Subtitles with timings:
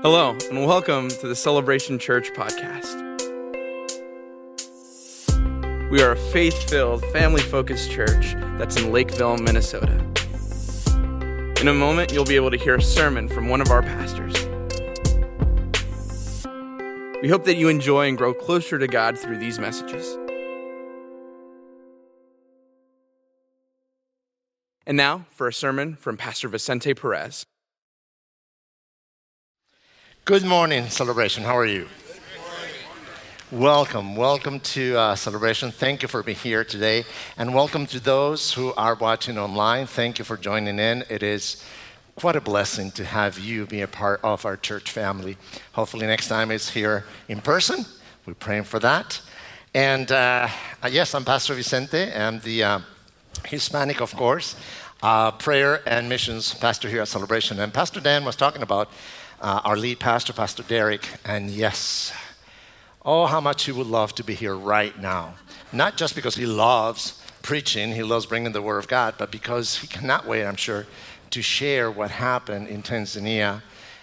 [0.00, 3.00] Hello, and welcome to the Celebration Church podcast.
[5.90, 9.94] We are a faith filled, family focused church that's in Lakeville, Minnesota.
[11.60, 14.34] In a moment, you'll be able to hear a sermon from one of our pastors.
[17.20, 20.16] We hope that you enjoy and grow closer to God through these messages.
[24.86, 27.44] And now for a sermon from Pastor Vicente Perez.
[30.28, 31.42] Good morning, Celebration.
[31.42, 31.88] How are you?
[33.50, 35.70] Welcome, welcome to uh, Celebration.
[35.70, 37.04] Thank you for being here today.
[37.38, 39.86] And welcome to those who are watching online.
[39.86, 41.02] Thank you for joining in.
[41.08, 41.64] It is
[42.14, 45.38] quite a blessing to have you be a part of our church family.
[45.72, 47.86] Hopefully, next time it's here in person.
[48.26, 49.22] We're praying for that.
[49.72, 50.48] And uh,
[50.90, 52.12] yes, I'm Pastor Vicente.
[52.12, 52.80] I'm the uh,
[53.46, 54.56] Hispanic, of course,
[55.02, 57.60] uh, prayer and missions pastor here at Celebration.
[57.60, 58.90] And Pastor Dan was talking about
[59.40, 61.08] uh, our lead pastor, Pastor Derek.
[61.24, 62.12] And yes,
[63.04, 65.34] oh, how much he would love to be here right now.
[65.72, 69.78] Not just because he loves preaching, he loves bringing the Word of God, but because
[69.78, 70.86] he cannot wait, I'm sure,
[71.30, 73.62] to share what happened in Tanzania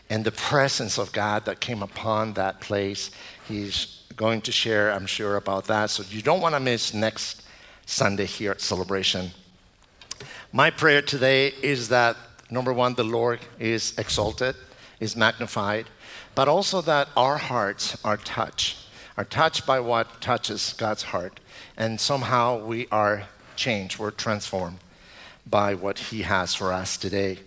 [0.09, 3.11] and the presence of God that came upon that place.
[3.47, 5.89] He's going to share, I'm sure, about that.
[5.89, 7.41] So you don't want to miss next
[7.85, 9.31] Sunday here at Celebration.
[10.53, 12.15] My prayer today is that,
[12.49, 14.55] number one, the Lord is exalted
[14.99, 15.87] is magnified,
[16.33, 18.77] but also that our hearts are touched,
[19.17, 21.39] are touched by what touches God's heart.
[21.77, 23.23] And somehow we are
[23.55, 24.79] changed, we're transformed
[25.45, 27.39] by what He has for us today.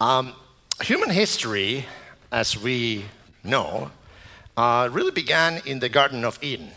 [0.00, 0.34] Um,
[0.82, 1.86] human history,
[2.30, 3.04] as we
[3.42, 3.90] know,
[4.56, 6.70] uh, really began in the Garden of Eden.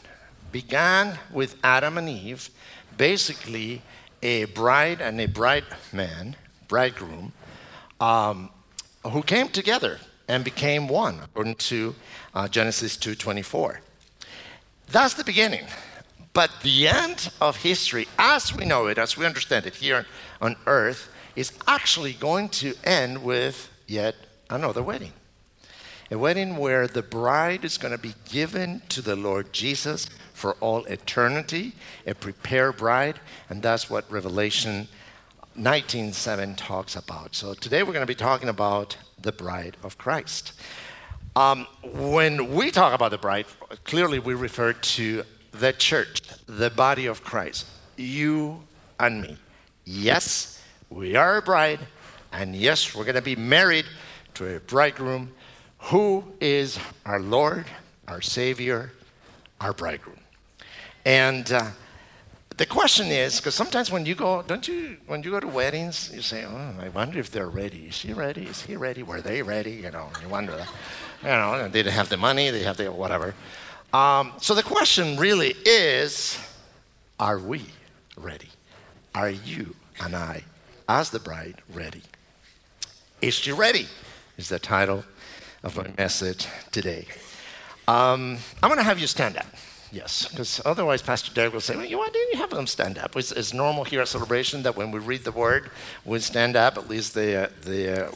[0.51, 2.49] Began with Adam and Eve,
[2.97, 3.81] basically
[4.21, 6.35] a bride and a brideman,
[6.67, 7.33] bridegroom,
[7.99, 8.49] um,
[9.03, 11.95] who came together and became one, according to
[12.33, 13.79] uh, Genesis 2:24.
[14.87, 15.65] That's the beginning.
[16.33, 20.05] But the end of history, as we know it, as we understand it here
[20.39, 24.15] on earth, is actually going to end with yet
[24.49, 25.13] another wedding.
[26.09, 30.55] A wedding where the bride is going to be given to the Lord Jesus for
[30.59, 31.73] all eternity,
[32.07, 33.19] a prepared bride,
[33.49, 34.87] and that's what Revelation
[35.57, 37.35] 19:7 talks about.
[37.35, 40.53] So today we're going to be talking about the bride of Christ.
[41.35, 43.45] Um, when we talk about the bride,
[43.83, 47.67] clearly we refer to the church, the body of Christ,
[47.97, 48.61] you
[48.99, 49.37] and me.
[49.85, 51.79] Yes, we are a bride,
[52.31, 53.85] and yes, we're going to be married
[54.35, 55.33] to a bridegroom
[55.79, 57.65] who is our Lord,
[58.07, 58.91] our Savior,
[59.59, 60.19] our bridegroom.
[61.05, 61.71] And uh,
[62.61, 66.11] the question is, because sometimes when you go, don't you, when you go to weddings,
[66.13, 67.87] you say, oh, I wonder if they're ready.
[67.87, 68.43] Is she ready?
[68.43, 69.01] Is he ready?
[69.01, 69.71] Were they ready?
[69.71, 70.63] You know, you wonder.
[71.23, 73.33] You know, they didn't have the money, they have the whatever.
[73.93, 76.37] Um, so the question really is,
[77.19, 77.63] are we
[78.15, 78.49] ready?
[79.15, 80.43] Are you and I,
[80.87, 82.03] as the bride, ready?
[83.23, 83.87] Is she ready?
[84.37, 85.03] Is the title
[85.63, 87.07] of my message today.
[87.87, 89.47] Um, I'm going to have you stand up.
[89.91, 93.15] Yes, because otherwise Pastor Derek will say, well, why didn't you have them stand up?
[93.17, 95.69] It's, it's, normal here at Celebration that when we read the word,
[96.05, 98.11] we stand up, at least the, uh, the uh,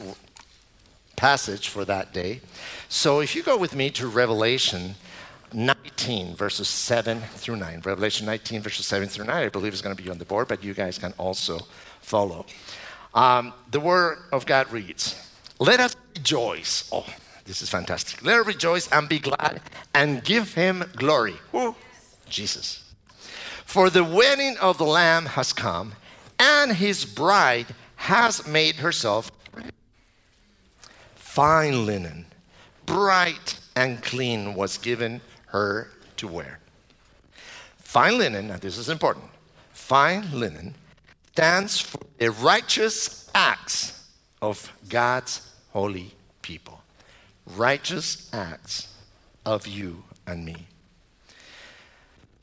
[1.16, 2.40] passage for that day.
[2.88, 4.94] So if you go with me to Revelation
[5.52, 7.82] 19, verses 7 through 9.
[7.84, 10.48] Revelation 19, verses 7 through 9, I believe is going to be on the board,
[10.48, 11.60] but you guys can also
[12.00, 12.46] follow.
[13.14, 15.14] Um, the word of God reads,
[15.58, 16.88] Let us rejoice.
[16.92, 17.06] Oh,
[17.46, 18.24] this is fantastic.
[18.24, 19.60] Let us rejoice and be glad
[19.94, 21.36] and give him glory.
[21.52, 21.76] Who?
[22.28, 22.92] Jesus.
[23.64, 25.92] For the wedding of the Lamb has come,
[26.38, 29.30] and his bride has made herself
[31.14, 32.26] fine linen,
[32.84, 36.58] bright and clean, was given her to wear.
[37.78, 39.26] Fine linen, now this is important,
[39.72, 40.74] fine linen
[41.32, 44.08] stands for the righteous acts
[44.40, 46.80] of God's holy people
[47.54, 48.94] righteous acts
[49.44, 50.66] of you and me.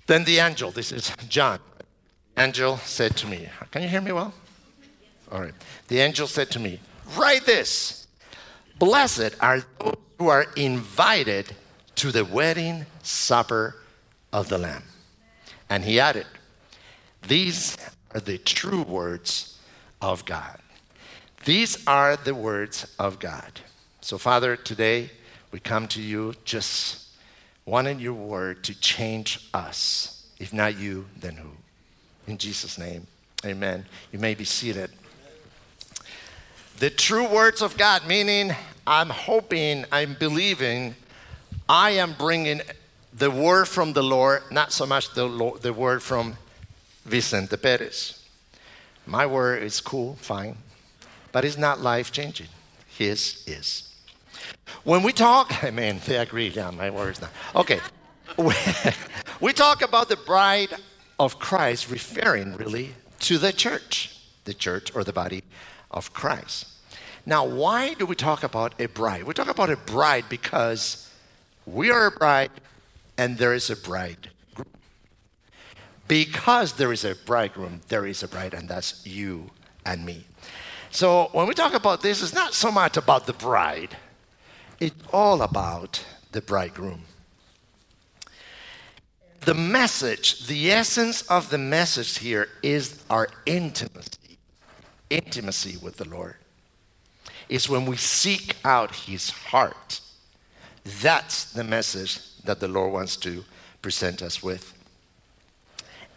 [0.07, 1.59] Then the angel, this is John,
[2.38, 4.33] angel said to me, Can you hear me well?
[5.31, 5.53] All right.
[5.88, 6.79] The angel said to me,
[7.17, 8.07] Write this
[8.79, 11.56] Blessed are those who are invited
[11.95, 13.75] to the wedding supper
[14.31, 14.83] of the Lamb.
[15.69, 16.25] And he added,
[17.27, 17.77] These
[18.13, 19.59] are the true words
[20.01, 20.59] of God.
[21.45, 23.61] These are the words of God.
[24.03, 25.11] So, Father, today
[25.53, 27.07] we come to you just
[27.65, 30.27] wanting your word to change us.
[30.39, 31.51] If not you, then who?
[32.27, 33.07] In Jesus' name,
[33.45, 33.85] amen.
[34.11, 34.91] You may be seated.
[36.79, 38.53] The true words of God, meaning
[38.85, 40.95] I'm hoping, I'm believing,
[41.69, 42.59] I am bringing
[43.13, 46.35] the word from the Lord, not so much the, Lord, the word from
[47.06, 48.21] Vicente Perez.
[49.07, 50.57] My word is cool, fine,
[51.31, 52.49] but it's not life changing.
[52.85, 53.93] His is.
[54.84, 57.30] When we talk, I mean, they agree, yeah, my words now.
[57.56, 57.80] Okay.
[59.40, 60.74] we talk about the bride
[61.19, 65.44] of Christ, referring really to the church, the church or the body
[65.92, 66.68] of Christ.
[67.25, 69.24] Now, why do we talk about a bride?
[69.24, 71.10] We talk about a bride because
[71.66, 72.51] we are a bride
[73.18, 74.30] and there is a bride.
[76.07, 79.51] Because there is a bridegroom, there is a bride, and that's you
[79.86, 80.25] and me.
[80.92, 83.95] So when we talk about this, it's not so much about the bride,
[84.83, 86.03] it's all about
[86.33, 87.03] the bridegroom.
[89.45, 94.38] The message, the essence of the message here is our intimacy,
[95.09, 96.35] intimacy with the Lord.
[97.47, 100.01] It's when we seek out his heart.
[101.01, 103.45] That's the message that the Lord wants to
[103.81, 104.74] present us with.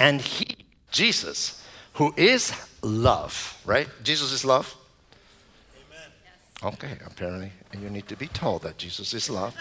[0.01, 0.57] And He,
[0.91, 1.65] Jesus,
[1.95, 2.53] who is
[2.83, 3.89] love, right?
[4.03, 4.75] Jesus is love?
[6.63, 6.75] Amen.
[6.75, 7.53] Okay, apparently
[7.83, 9.55] you need to be told that Jesus is love.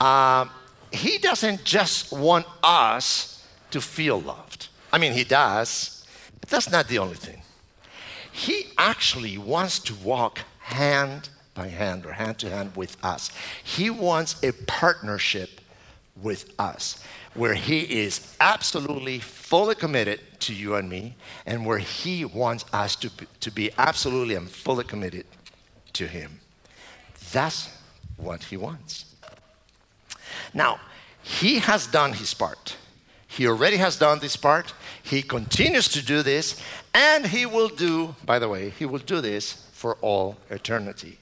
[0.00, 0.50] Um,
[0.92, 4.68] he doesn't just want us to feel loved.
[4.92, 6.06] I mean, He does,
[6.40, 7.42] but that's not the only thing.
[8.32, 13.30] He actually wants to walk hand by hand or hand to hand with us.
[13.64, 15.60] He wants a partnership
[16.22, 17.02] with us,
[17.34, 22.96] where He is absolutely fully committed to you and me, and where He wants us
[22.96, 25.26] to be, to be absolutely and fully committed
[25.94, 26.40] to Him.
[27.32, 27.68] That's
[28.16, 29.14] what He wants.
[30.54, 30.80] Now,
[31.22, 32.76] He has done His part.
[33.28, 34.72] He already has done this part.
[35.02, 36.60] He continues to do this,
[36.94, 41.18] and He will do, by the way, He will do this for all eternity.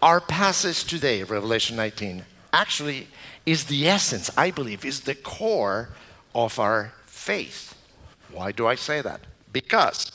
[0.00, 3.08] Our passage today, Revelation 19, actually
[3.44, 5.90] is the essence, I believe, is the core
[6.34, 7.74] of our faith.
[8.30, 9.20] Why do I say that?
[9.52, 10.12] Because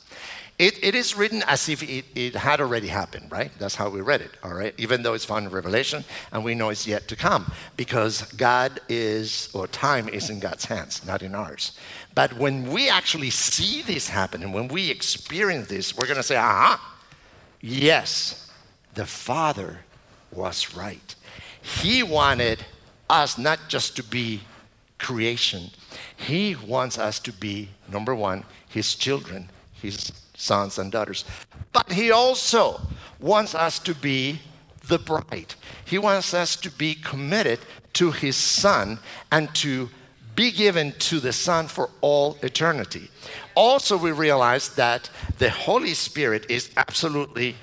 [0.58, 3.50] it, it is written as if it, it had already happened, right?
[3.58, 4.74] That's how we read it, all right?
[4.78, 8.80] Even though it's found in Revelation and we know it's yet to come because God
[8.88, 11.76] is, or time is in God's hands, not in ours.
[12.14, 16.22] But when we actually see this happen and when we experience this, we're going to
[16.22, 16.96] say, aha,
[17.60, 18.50] yes,
[18.94, 19.80] the Father
[20.30, 21.14] was right.
[21.60, 22.64] He wanted
[23.08, 24.42] us not just to be
[24.98, 25.70] creation,
[26.16, 30.12] He wants us to be, number one, His children, His
[30.42, 31.24] sons and daughters.
[31.72, 32.80] But He also
[33.20, 34.40] wants us to be
[34.88, 35.54] the bride.
[35.84, 37.60] He wants us to be committed
[37.94, 38.98] to His Son
[39.30, 39.88] and to
[40.34, 43.10] be given to the Son for all eternity.
[43.54, 47.54] Also, we realize that the Holy Spirit is absolutely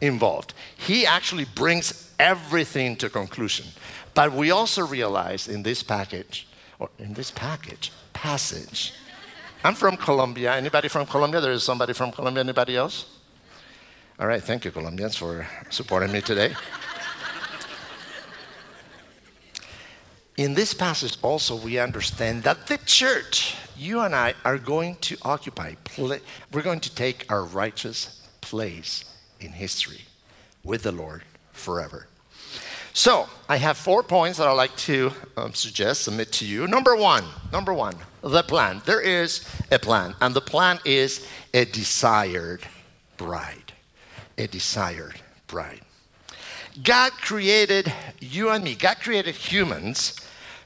[0.00, 0.54] involved.
[0.76, 3.66] He actually brings everything to conclusion.
[4.14, 6.46] But we also realize in this package,
[6.78, 8.94] or in this package, passage,
[9.64, 10.54] I'm from Colombia.
[10.54, 11.40] Anybody from Colombia?
[11.40, 12.42] There is somebody from Colombia.
[12.42, 13.06] Anybody else?
[14.20, 16.54] All right, thank you, Colombians, for supporting me today.
[20.36, 25.16] in this passage, also, we understand that the church, you and I, are going to
[25.22, 29.06] occupy, we're going to take our righteous place
[29.40, 30.02] in history
[30.62, 31.22] with the Lord
[31.52, 32.06] forever.
[32.92, 36.68] So, I have four points that I'd like to um, suggest, submit to you.
[36.68, 38.82] Number one, number one, the plan.
[38.86, 42.62] There is a plan, and the plan is a desired
[43.16, 43.72] bride.
[44.38, 45.80] A desired bride.
[46.82, 50.20] God created you and me, God created humans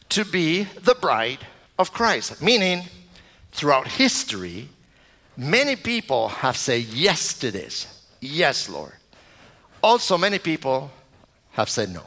[0.08, 1.40] to be the bride
[1.78, 2.84] of Christ, meaning
[3.52, 4.68] throughout history,
[5.36, 7.86] many people have said yes to this.
[8.20, 8.94] Yes, Lord.
[9.82, 10.90] Also, many people
[11.52, 12.04] have said no.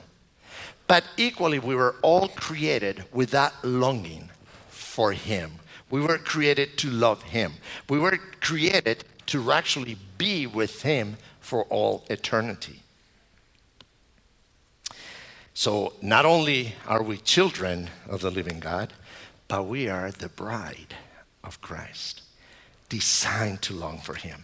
[0.87, 4.29] But equally, we were all created with that longing
[4.91, 5.51] for Him.
[5.89, 7.53] We were created to love Him.
[7.89, 12.81] We were created to actually be with Him for all eternity.
[15.53, 18.91] So, not only are we children of the living God,
[19.47, 20.95] but we are the bride
[21.43, 22.23] of Christ,
[22.89, 24.43] designed to long for Him.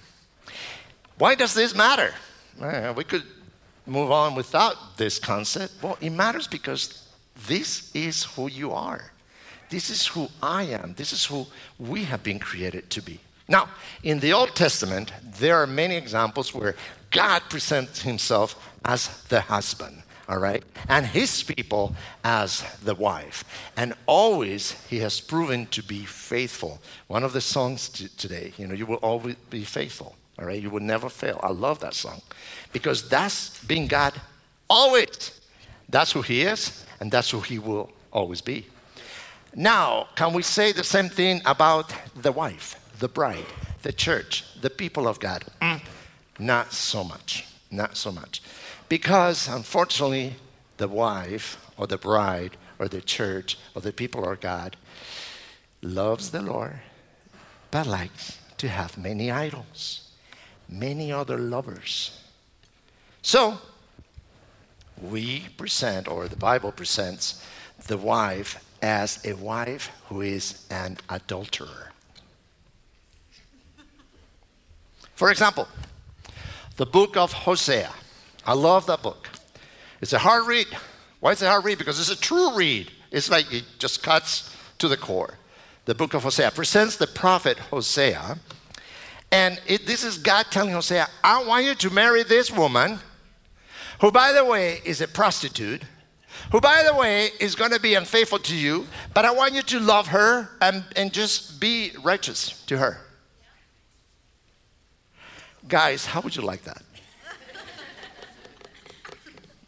[1.18, 2.14] Why does this matter?
[2.96, 3.24] We could
[3.86, 5.74] move on without this concept?
[5.82, 7.08] Well, it matters because
[7.48, 9.12] this is who you are.
[9.70, 10.94] This is who I am.
[10.96, 11.46] This is who
[11.78, 13.20] we have been created to be.
[13.50, 13.70] Now,
[14.04, 16.76] in the Old Testament, there are many examples where
[17.12, 20.64] God presents himself as the husband, all right?
[20.90, 23.46] And his people as the wife.
[23.78, 26.82] And always he has proven to be faithful.
[27.08, 30.62] One of the songs t- today, you know, you will always be faithful, all right?
[30.62, 31.40] You will never fail.
[31.42, 32.22] I love that song
[32.74, 34.14] because that's being God
[34.70, 35.40] always.
[35.90, 38.66] That's who he is, and that's who he will always be.
[39.60, 43.48] Now, can we say the same thing about the wife, the bride,
[43.82, 45.46] the church, the people of God?
[45.60, 45.82] Mm,
[46.38, 47.44] not so much.
[47.72, 48.44] Not so much.
[48.88, 50.36] Because unfortunately,
[50.78, 54.78] the wife or the bride or the church or the people of God
[55.82, 56.80] loves the Lord,
[57.72, 60.12] but likes to have many idols,
[60.70, 62.22] many other lovers.
[63.24, 63.58] So,
[65.02, 67.44] we present, or the Bible presents,
[67.88, 71.92] the wife as a wife who is an adulterer.
[75.16, 75.68] For example,
[76.78, 77.92] the book of Hosea.
[78.46, 79.30] I love that book.
[80.02, 80.68] It's a hard read.
[81.20, 81.80] Why is it hard read?
[81.80, 82.92] Because it's a true read.
[83.12, 85.34] It's like it just cuts to the core.
[85.86, 88.38] The book of Hosea presents the prophet Hosea.
[89.32, 93.00] And it, this is God telling Hosea, I want you to marry this woman,
[94.00, 95.82] who, by the way, is a prostitute,
[96.52, 99.62] who, by the way, is going to be unfaithful to you, but I want you
[99.62, 103.02] to love her and, and just be righteous to her.
[105.68, 106.82] Guys, how would you like that?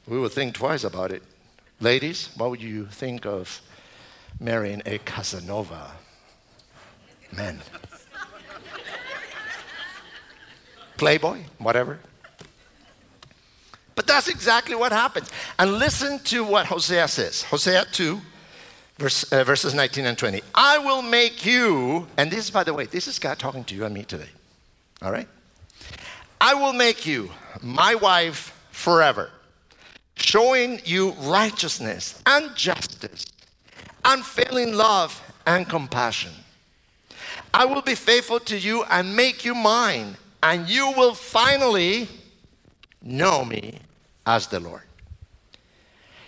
[0.08, 1.24] we would think twice about it.
[1.82, 3.62] Ladies, what would you think of
[4.40, 5.92] marrying a Casanova?
[7.32, 7.60] Men.
[10.98, 12.00] Playboy, whatever.
[14.10, 15.30] That's exactly what happens.
[15.60, 18.20] And listen to what Hosea says Hosea 2,
[18.98, 20.42] verse, uh, verses 19 and 20.
[20.56, 23.86] I will make you, and this, by the way, this is God talking to you
[23.86, 24.30] and me today.
[25.04, 25.28] All right?
[26.42, 27.30] I will make you
[27.62, 29.30] my wife forever,
[30.16, 33.28] showing you righteousness and justice,
[34.04, 36.32] unfailing love and compassion.
[37.54, 42.08] I will be faithful to you and make you mine, and you will finally
[43.04, 43.80] know me
[44.30, 44.84] as the Lord.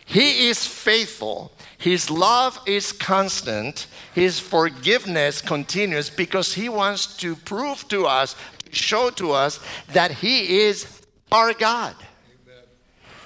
[0.06, 1.52] He is faithful.
[1.78, 3.86] His love is constant.
[4.14, 8.36] His forgiveness continues because he wants to prove to us,
[8.72, 9.60] show to us
[9.94, 11.96] that he is our God.
[11.96, 12.64] Amen.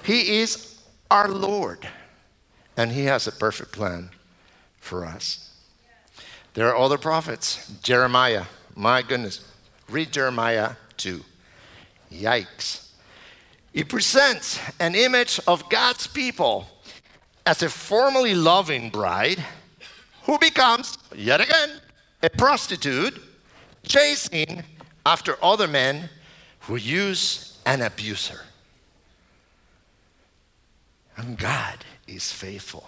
[0.03, 0.77] He is
[1.09, 1.87] our Lord.
[2.75, 4.09] And he has a perfect plan
[4.77, 5.53] for us.
[6.53, 7.71] There are other prophets.
[7.81, 9.39] Jeremiah, my goodness.
[9.89, 11.23] Read Jeremiah 2.
[12.11, 12.84] Yikes.
[13.75, 16.65] He presents an image of God's people
[17.45, 19.43] as a formerly loving bride
[20.23, 21.81] who becomes, yet again,
[22.23, 23.21] a prostitute
[23.83, 24.63] chasing
[25.05, 26.09] after other men
[26.61, 28.45] who use and abuse her.
[31.17, 32.87] And God is faithful.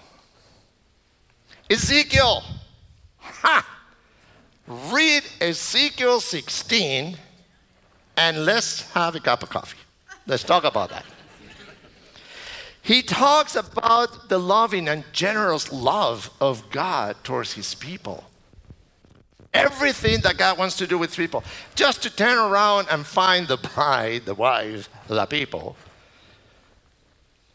[1.70, 2.46] Ezekiel,
[3.18, 3.68] ha!
[4.66, 7.18] Read Ezekiel 16
[8.16, 9.78] and let's have a cup of coffee.
[10.28, 11.06] Let's talk about that.
[12.82, 18.24] He talks about the loving and generous love of God towards his people.
[19.54, 21.44] Everything that God wants to do with people,
[21.76, 25.76] just to turn around and find the bride, the wife, the people,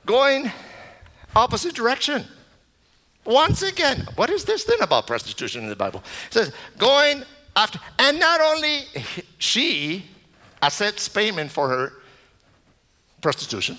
[0.05, 0.50] going
[1.37, 2.25] opposite direction.
[3.25, 6.02] Once again, what is this thing about prostitution in the Bible?
[6.26, 7.23] It says, going
[7.55, 8.81] after, and not only
[9.38, 10.07] she
[10.62, 11.93] accepts payment for her
[13.23, 13.79] prostitution.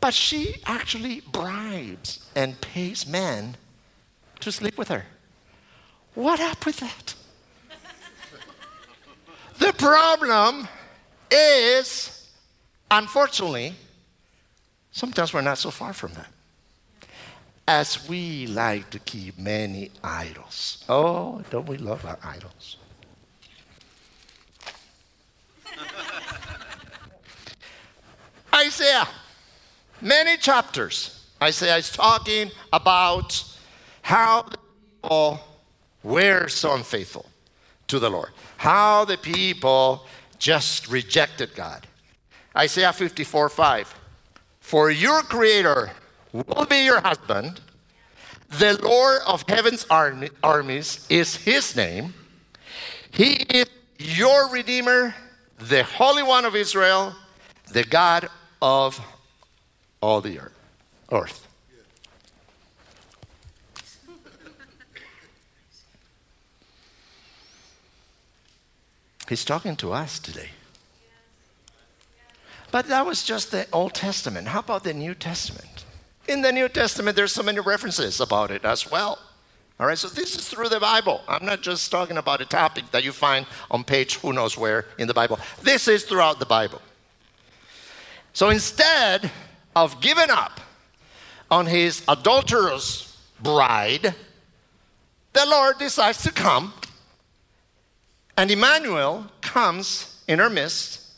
[0.00, 3.56] But she actually bribes and pays men
[4.40, 5.06] to sleep with her.
[6.14, 7.14] What up with that?
[9.58, 10.68] the problem
[11.30, 12.28] is,
[12.90, 13.74] unfortunately,
[14.92, 16.28] sometimes we're not so far from that.
[17.66, 20.84] As we like to keep many idols.
[20.86, 22.76] Oh, don't we love our idols?
[28.54, 29.08] Isaiah,
[30.00, 31.26] many chapters.
[31.42, 33.42] Isaiah is talking about
[34.02, 35.40] how the people
[36.04, 37.26] were so unfaithful
[37.88, 40.06] to the Lord, how the people
[40.38, 41.86] just rejected God.
[42.56, 43.94] Isaiah 54 5.
[44.60, 45.90] For your creator
[46.32, 47.60] will be your husband,
[48.50, 52.14] the Lord of heaven's armies is his name.
[53.10, 53.66] He is
[53.98, 55.14] your Redeemer,
[55.58, 57.14] the Holy One of Israel,
[57.72, 58.28] the God
[58.64, 58.98] of
[60.00, 60.58] all the earth.
[61.12, 61.46] earth.
[69.28, 70.48] He's talking to us today.
[72.70, 74.48] But that was just the Old Testament.
[74.48, 75.84] How about the New Testament?
[76.26, 79.18] In the New Testament, there's so many references about it as well.
[79.78, 81.20] All right, so this is through the Bible.
[81.28, 84.86] I'm not just talking about a topic that you find on page who knows where
[84.98, 85.38] in the Bible.
[85.62, 86.80] This is throughout the Bible.
[88.34, 89.30] So instead
[89.76, 90.60] of giving up
[91.50, 94.12] on his adulterous bride,
[95.32, 96.74] the Lord decides to come,
[98.36, 101.12] and Emmanuel comes in our midst,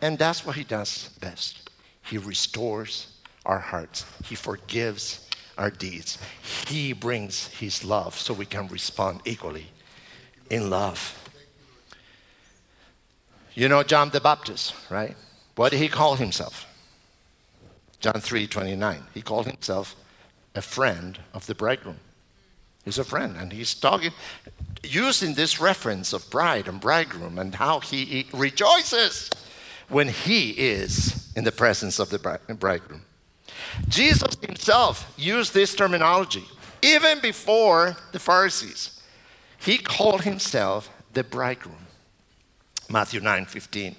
[0.00, 1.70] and that's what he does best.
[2.02, 3.12] He restores
[3.46, 6.18] our hearts, he forgives our deeds,
[6.66, 9.68] he brings his love so we can respond equally
[10.50, 11.18] in love.
[13.54, 15.14] You know John the Baptist, right?
[15.56, 16.66] What did he call himself?
[18.00, 19.04] John 3 29.
[19.14, 19.94] He called himself
[20.54, 21.98] a friend of the bridegroom.
[22.84, 24.10] He's a friend, and he's talking,
[24.82, 29.30] using this reference of bride and bridegroom and how he, rejoices
[29.88, 33.02] when he is in the presence of the bridegroom.
[33.88, 36.44] Jesus himself used this terminology
[36.82, 39.00] even before the Pharisees.
[39.58, 41.86] He called himself the bridegroom.
[42.90, 43.94] Matthew 9 15.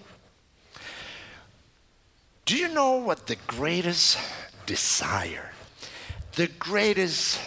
[2.45, 4.17] Do you know what the greatest
[4.65, 5.51] desire,
[6.35, 7.39] the greatest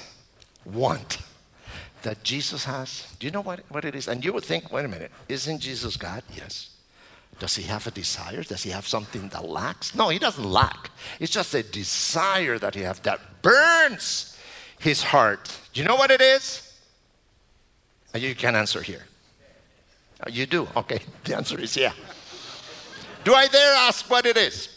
[0.65, 1.19] want
[2.03, 3.15] that Jesus has?
[3.19, 4.09] Do you know what, what it is?
[4.09, 6.23] And you would think, wait a minute, isn't Jesus God?
[6.35, 6.71] Yes.
[7.39, 8.43] Does he have a desire?
[8.43, 9.95] Does he have something that lacks?
[9.95, 10.91] No, he doesn't lack.
[11.21, 14.39] It's just a desire that he has that burns
[14.79, 15.59] his heart.
[15.75, 16.73] Do you know what it is?
[18.15, 19.05] Uh, you can answer here.
[20.27, 20.67] Oh, you do?
[20.75, 21.01] Okay.
[21.25, 21.93] The answer is yeah.
[23.25, 24.76] Do I dare ask what it is?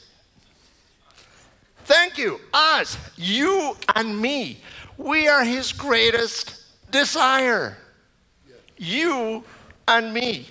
[1.89, 2.39] Thank you.
[2.53, 4.61] Us, you and me.
[4.95, 7.79] We are his greatest desire.
[8.77, 9.43] You
[9.87, 10.47] and me.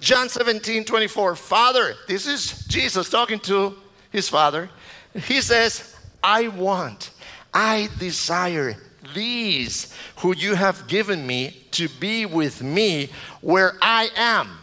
[0.00, 1.36] John 17, 24.
[1.36, 3.74] Father, this is Jesus talking to
[4.10, 4.68] his father.
[5.14, 7.12] He says, I want,
[7.54, 8.76] I desire
[9.14, 13.08] these who you have given me to be with me
[13.40, 14.58] where I am.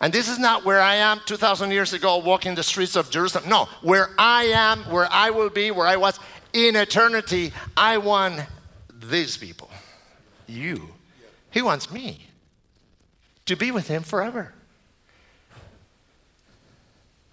[0.00, 3.48] And this is not where I am 2,000 years ago walking the streets of Jerusalem.
[3.48, 6.20] No, where I am, where I will be, where I was
[6.52, 7.52] in eternity.
[7.76, 8.42] I want
[8.92, 9.70] these people,
[10.46, 10.88] you.
[11.50, 12.26] He wants me
[13.46, 14.52] to be with him forever.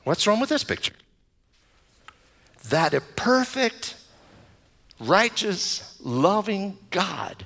[0.04, 0.94] What's wrong with this picture?
[2.70, 3.96] That a perfect,
[5.00, 7.46] righteous, loving God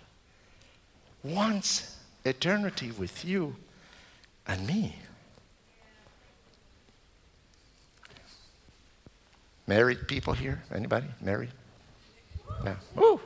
[1.24, 3.56] wants eternity with you
[4.48, 4.96] and me.
[9.70, 10.64] Married people here?
[10.74, 11.06] Anybody?
[11.22, 11.52] Married?
[12.66, 12.74] Yeah.
[12.98, 13.22] Ooh,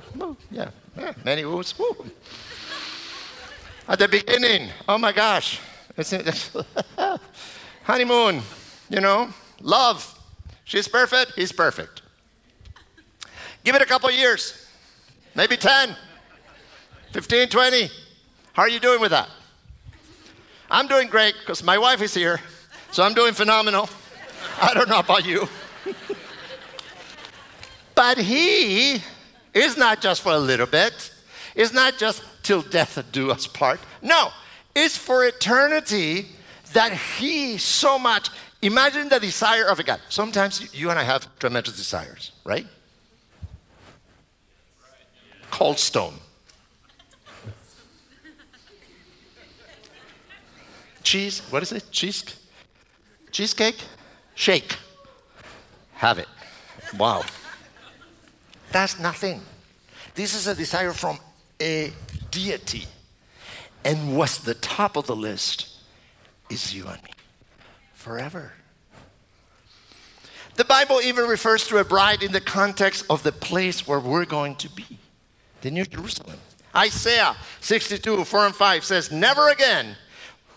[0.52, 0.72] yeah.
[0.98, 1.14] yeah.
[1.24, 1.80] Many oohs.
[1.80, 2.12] Ooh.
[3.88, 5.62] At the beginning, oh my gosh,
[7.84, 8.42] honeymoon,
[8.90, 9.30] you know,
[9.62, 10.20] love.
[10.66, 12.02] She's perfect, he's perfect.
[13.64, 14.68] Give it a couple years,
[15.36, 15.96] maybe 10,
[17.14, 17.90] 15, 20.
[18.52, 19.30] How are you doing with that?
[20.70, 22.42] I'm doing great because my wife is here,
[22.92, 23.88] so I'm doing phenomenal.
[24.62, 25.48] I don't know about you.
[27.96, 29.02] but he
[29.54, 31.12] is not just for a little bit,
[31.56, 33.80] it's not just till death do us part.
[34.02, 34.30] No,
[34.76, 36.28] it's for eternity
[36.74, 38.30] that He so much.
[38.62, 40.00] Imagine the desire of a God.
[40.10, 42.66] Sometimes you and I have tremendous desires, right?
[45.52, 46.16] Cold stone.
[51.04, 51.92] Cheese, what is it?
[51.92, 52.24] Cheese?
[53.32, 53.78] Cheesecake?
[54.36, 54.78] Shake.
[55.96, 56.28] Have it.
[56.98, 57.24] Wow.
[58.74, 59.40] That's nothing.
[60.16, 61.20] This is a desire from
[61.62, 61.94] a
[62.32, 62.86] deity.
[63.86, 65.78] And what's the top of the list
[66.50, 67.12] is you and me
[67.94, 68.54] forever.
[70.56, 74.26] The Bible even refers to a bride in the context of the place where we're
[74.26, 74.86] going to be,
[75.62, 76.40] the New Jerusalem.
[76.76, 79.96] Isaiah 62, 4 and 5 says, Never again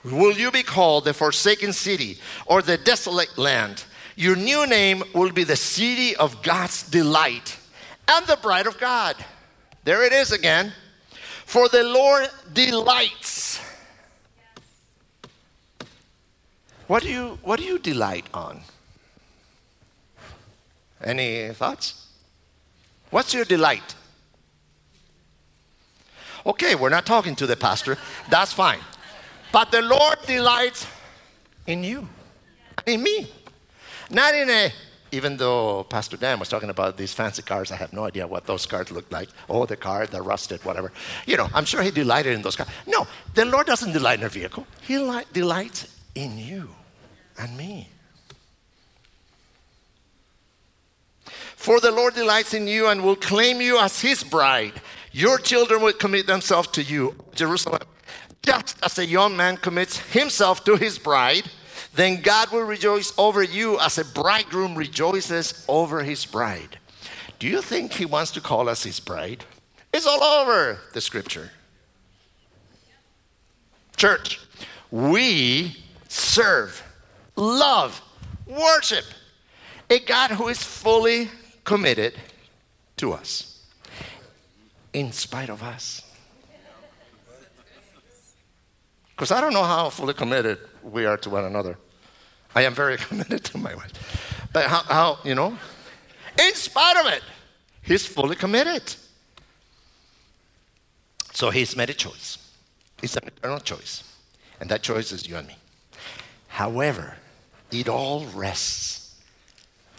[0.04, 3.84] will you be called the forsaken city or the desolate land.
[4.16, 7.58] Your new name will be the city of God's delight
[8.08, 9.16] and the bride of God.
[9.84, 10.72] There it is again.
[11.44, 13.60] For the Lord delights.
[16.86, 18.60] What do you, what do you delight on?
[21.02, 22.06] Any thoughts?
[23.10, 23.94] What's your delight?
[26.44, 27.98] Okay, we're not talking to the pastor.
[28.30, 28.80] That's fine.
[29.52, 30.86] But the Lord delights
[31.66, 32.08] in you,
[32.86, 33.30] in me.
[34.10, 34.72] Not in a
[35.12, 38.46] even though Pastor Dan was talking about these fancy cars, I have no idea what
[38.46, 39.28] those cars looked like.
[39.48, 40.92] Oh, the car, they're rusted, whatever.
[41.26, 42.68] You know, I'm sure he delighted in those cars.
[42.86, 46.70] No, the Lord doesn't delight in a vehicle, He li- delights in you
[47.38, 47.88] and me.
[51.56, 54.74] For the Lord delights in you and will claim you as His bride.
[55.12, 57.80] Your children will commit themselves to you, Jerusalem,
[58.42, 61.50] just as a young man commits himself to his bride
[61.96, 66.78] then God will rejoice over you as a bridegroom rejoices over his bride.
[67.38, 69.44] Do you think he wants to call us his bride?
[69.92, 71.50] It's all over the scripture.
[73.96, 74.40] Church,
[74.90, 75.76] we
[76.08, 76.82] serve,
[77.34, 78.00] love,
[78.46, 79.04] worship
[79.88, 81.30] a God who is fully
[81.64, 82.14] committed
[82.96, 83.64] to us,
[84.92, 86.02] in spite of us.
[89.10, 91.78] Because I don't know how fully committed we are to one another.
[92.56, 93.92] I am very committed to my wife.
[94.52, 95.56] But how, how you know,
[96.40, 97.22] in spite of it,
[97.82, 98.96] he's fully committed.
[101.34, 102.38] So he's made a choice.
[103.02, 104.02] It's an eternal choice.
[104.58, 105.56] And that choice is you and me.
[106.48, 107.16] However,
[107.70, 109.20] it all rests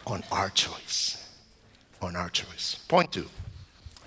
[0.08, 1.30] on our choice.
[2.02, 2.84] On our choice.
[2.88, 3.30] Point two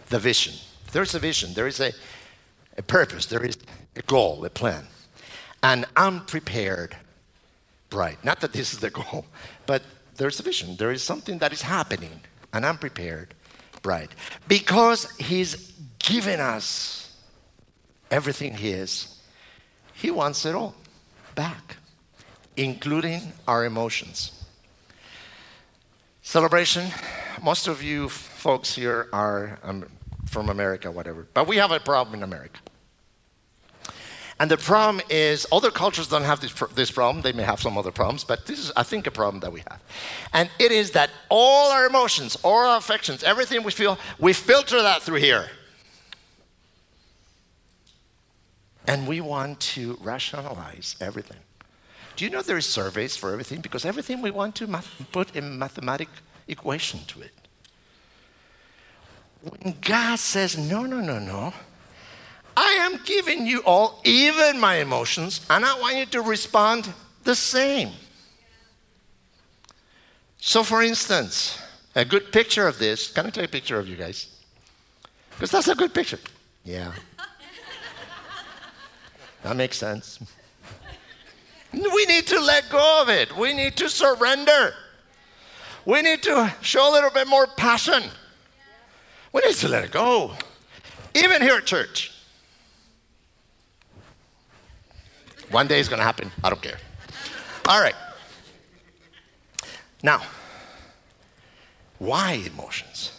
[0.09, 0.55] the vision.
[0.91, 1.93] There's a vision, there is a,
[2.77, 3.57] a purpose, there is
[3.95, 4.89] a goal, a plan.
[5.63, 6.97] An unprepared
[7.91, 8.19] bride.
[8.25, 9.27] Not that this is the goal,
[9.67, 9.83] but
[10.17, 10.77] there's a vision.
[10.77, 12.21] There is something that is happening.
[12.53, 13.35] An unprepared
[13.83, 14.11] bride.
[14.49, 17.17] Because he's given us
[18.11, 19.21] everything He is,
[19.95, 20.75] He wants it all
[21.35, 21.77] back,
[22.57, 24.33] including our emotions.
[26.23, 26.91] Celebration,
[27.43, 29.87] most of you folks here are um,
[30.27, 32.61] from America, whatever, but we have a problem in America.
[34.41, 37.21] And the problem is, other cultures don't have this, this problem.
[37.21, 39.61] They may have some other problems, but this is, I think, a problem that we
[39.69, 39.83] have.
[40.33, 44.81] And it is that all our emotions, all our affections, everything we feel, we filter
[44.81, 45.51] that through here.
[48.87, 51.37] And we want to rationalize everything.
[52.17, 53.61] Do you know there are surveys for everything?
[53.61, 56.15] Because everything we want to math- put a mathematical
[56.49, 57.35] equation to it.
[59.43, 61.53] When God says, no, no, no, no,
[62.57, 66.93] I am giving you all, even my emotions, and I want you to respond
[67.25, 67.91] the same.
[70.39, 71.59] So, for instance,
[71.95, 74.29] a good picture of this, can I take a picture of you guys?
[75.31, 76.19] Because that's a good picture.
[76.65, 76.93] Yeah.
[79.43, 80.19] That makes sense.
[81.73, 83.35] We need to let go of it.
[83.37, 84.75] We need to surrender.
[85.87, 88.03] We need to show a little bit more passion.
[89.33, 90.33] We need to let it go.
[91.15, 92.13] Even here at church.
[95.51, 96.31] One day it's going to happen.
[96.45, 96.79] I don't care.
[97.69, 97.95] All right.
[100.03, 100.23] Now,
[101.99, 103.13] why emotions?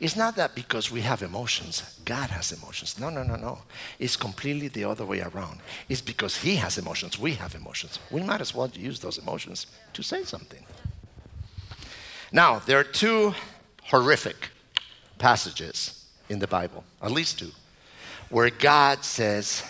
[0.00, 2.98] It's not that because we have emotions, God has emotions.
[3.00, 3.58] No, no, no, no.
[3.98, 5.60] It's completely the other way around.
[5.88, 7.98] It's because He has emotions, we have emotions.
[8.10, 10.64] We might as well use those emotions to say something.
[12.30, 13.34] Now, there are two
[13.84, 14.50] horrific
[15.18, 17.50] passages in the Bible, at least two,
[18.28, 19.64] where God says,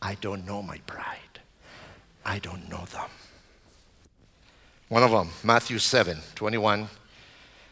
[0.00, 1.40] I don't know my bride.
[2.24, 3.10] I don't know them.
[4.88, 6.88] One of them, Matthew 7 21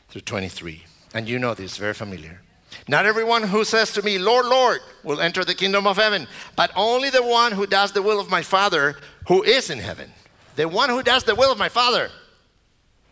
[0.09, 0.83] through 23.
[1.15, 2.41] And you know this, very familiar.
[2.89, 6.71] Not everyone who says to me, Lord, Lord, will enter the kingdom of heaven, but
[6.77, 8.97] only the one who does the will of my Father
[9.29, 10.13] who is in heaven.
[10.57, 12.11] The one who does the will of my Father.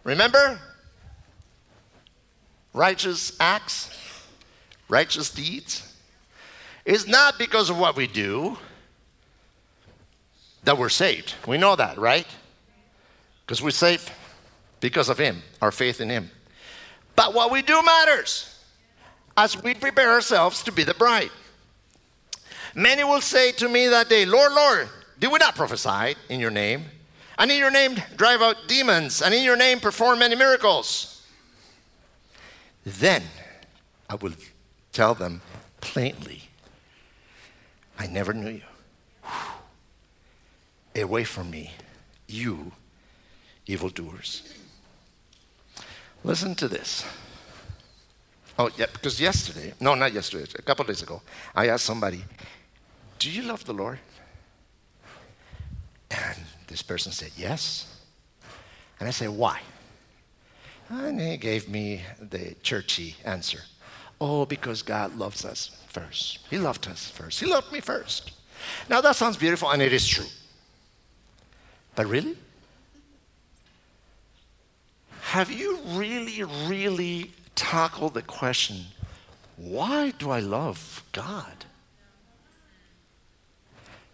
[0.02, 0.60] Remember?
[2.72, 3.90] Righteous acts,
[4.88, 5.94] righteous deeds.
[6.84, 8.58] It's not because of what we do
[10.64, 11.34] that we're saved.
[11.46, 12.26] We know that, right?
[13.44, 14.10] Because we're saved
[14.80, 16.30] because of Him, our faith in Him.
[17.16, 18.50] But what we do matters
[19.36, 21.30] as we prepare ourselves to be the bride.
[22.74, 26.50] Many will say to me that day, Lord, Lord, did we not prophesy in your
[26.50, 26.84] name?
[27.38, 31.26] And in your name drive out demons, and in your name perform many miracles.
[32.84, 33.22] Then
[34.08, 34.34] I will
[34.92, 35.40] tell them
[35.80, 36.42] plainly,
[37.98, 38.62] I never knew you.
[40.96, 41.72] Away from me,
[42.28, 42.72] you
[43.66, 44.42] evildoers.
[46.22, 47.04] Listen to this.
[48.58, 51.20] Oh, yeah, because yesterday, no, not yesterday, a couple days ago,
[51.54, 52.24] I asked somebody,
[53.18, 53.98] Do you love the Lord?
[56.10, 58.02] And this person said, Yes.
[59.00, 59.60] And I said, Why?
[60.88, 63.60] And he gave me the churchy answer
[64.20, 66.38] Oh, because God loves us first.
[66.48, 67.40] He loved us first.
[67.40, 68.30] He loved me first.
[68.88, 70.26] Now, that sounds beautiful, and it is true.
[71.94, 72.36] But really?
[75.20, 78.86] Have you really, really tackled the question
[79.56, 81.64] why do I love God?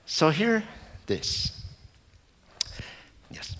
[0.04, 0.64] So, here,
[1.06, 1.64] this.
[3.30, 3.56] Yes.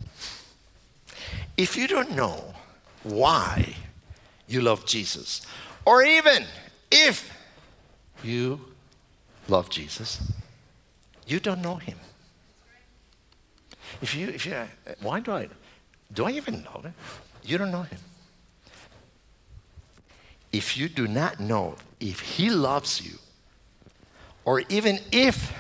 [1.57, 2.55] If you don't know
[3.03, 3.75] why
[4.47, 5.47] you love Jesus,
[5.87, 6.45] or even
[6.91, 7.33] if
[8.23, 8.61] you
[9.49, 10.33] love Jesus,
[11.27, 11.97] you don't know him.
[14.03, 14.57] If you, if you,
[15.03, 15.49] why do I,
[16.13, 16.95] do I even know him?
[17.43, 17.99] You don't know him.
[20.53, 23.19] If you do not know if he loves you,
[24.45, 25.53] or even if,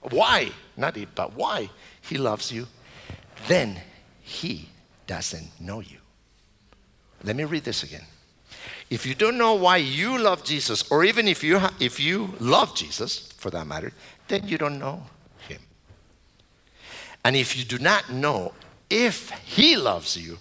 [0.00, 2.66] why, not if, but why he loves you,
[3.46, 3.80] then
[4.22, 4.68] he
[5.06, 5.98] doesn't know you.
[7.22, 8.04] Let me read this again.
[8.90, 12.34] If you don't know why you love Jesus, or even if you, ha- if you
[12.40, 13.92] love Jesus, for that matter,
[14.28, 15.04] then you don't know.
[17.24, 18.52] And if you do not know
[18.90, 20.38] if he loves you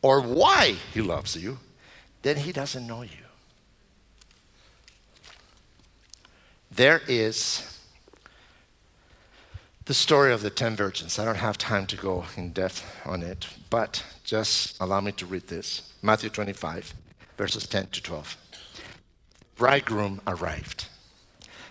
[0.00, 1.58] or why he loves you,
[2.22, 3.10] then he doesn't know you.
[6.70, 7.78] There is
[9.86, 11.18] the story of the 10 virgins.
[11.18, 15.26] I don't have time to go in depth on it, but just allow me to
[15.26, 16.94] read this Matthew 25,
[17.36, 18.36] verses 10 to 12.
[19.56, 20.86] Bridegroom arrived.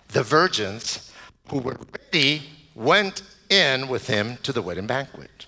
[0.08, 1.10] The virgins
[1.48, 1.78] who were
[2.12, 2.42] ready
[2.74, 5.46] went in with him to the wedding banquet.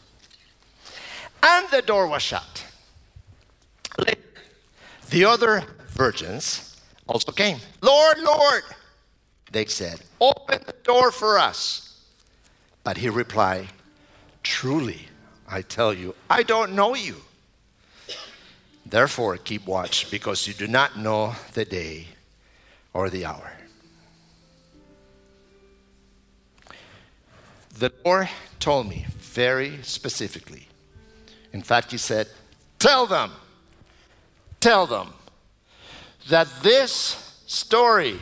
[1.42, 2.66] And the door was shut.
[5.10, 7.58] The other virgins also came.
[7.82, 8.62] Lord, Lord,
[9.50, 12.00] they said, open the door for us.
[12.84, 13.68] But he replied,
[14.42, 15.08] Truly,
[15.46, 17.16] I tell you, I don't know you.
[18.86, 22.08] Therefore, keep watch, because you do not know the day
[22.92, 23.52] or the hour.
[27.78, 28.28] The Lord
[28.60, 30.68] told me very specifically.
[31.52, 32.28] In fact, He said,
[32.78, 33.32] Tell them,
[34.60, 35.14] tell them
[36.28, 38.18] that this story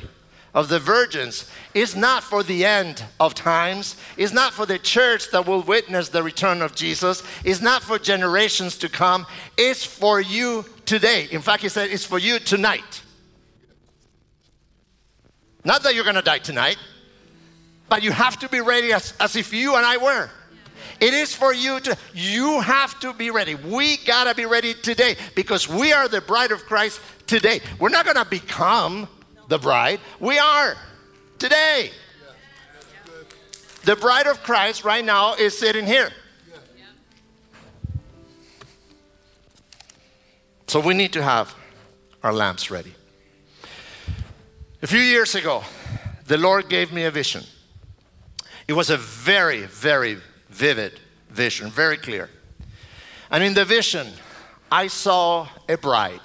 [0.53, 5.31] of the virgins is not for the end of times, is not for the church
[5.31, 10.21] that will witness the return of Jesus, is not for generations to come, it's for
[10.21, 11.29] you today.
[11.31, 13.03] In fact, he said it's for you tonight.
[15.65, 16.79] Not that you're going to die tonight,
[17.91, 20.31] but you have to be ready as, as if you and I were.
[21.01, 23.57] It is for you to, you have to be ready.
[23.57, 27.61] We got to be ready today because we are the bride of Christ today.
[27.79, 29.09] We're not to become
[29.49, 29.99] the bride.
[30.21, 30.77] We are
[31.39, 31.91] today.
[33.85, 36.11] The bride of Christ right now is sitting here.
[40.69, 41.53] So we need to have
[42.23, 42.95] our lamps ready.
[44.83, 45.65] A few years ago,
[46.27, 47.43] the Lord gave me a vision.
[48.71, 52.31] It was a very, very vivid vision, very clear.
[53.29, 54.07] And in the vision,
[54.71, 56.21] I saw a bride.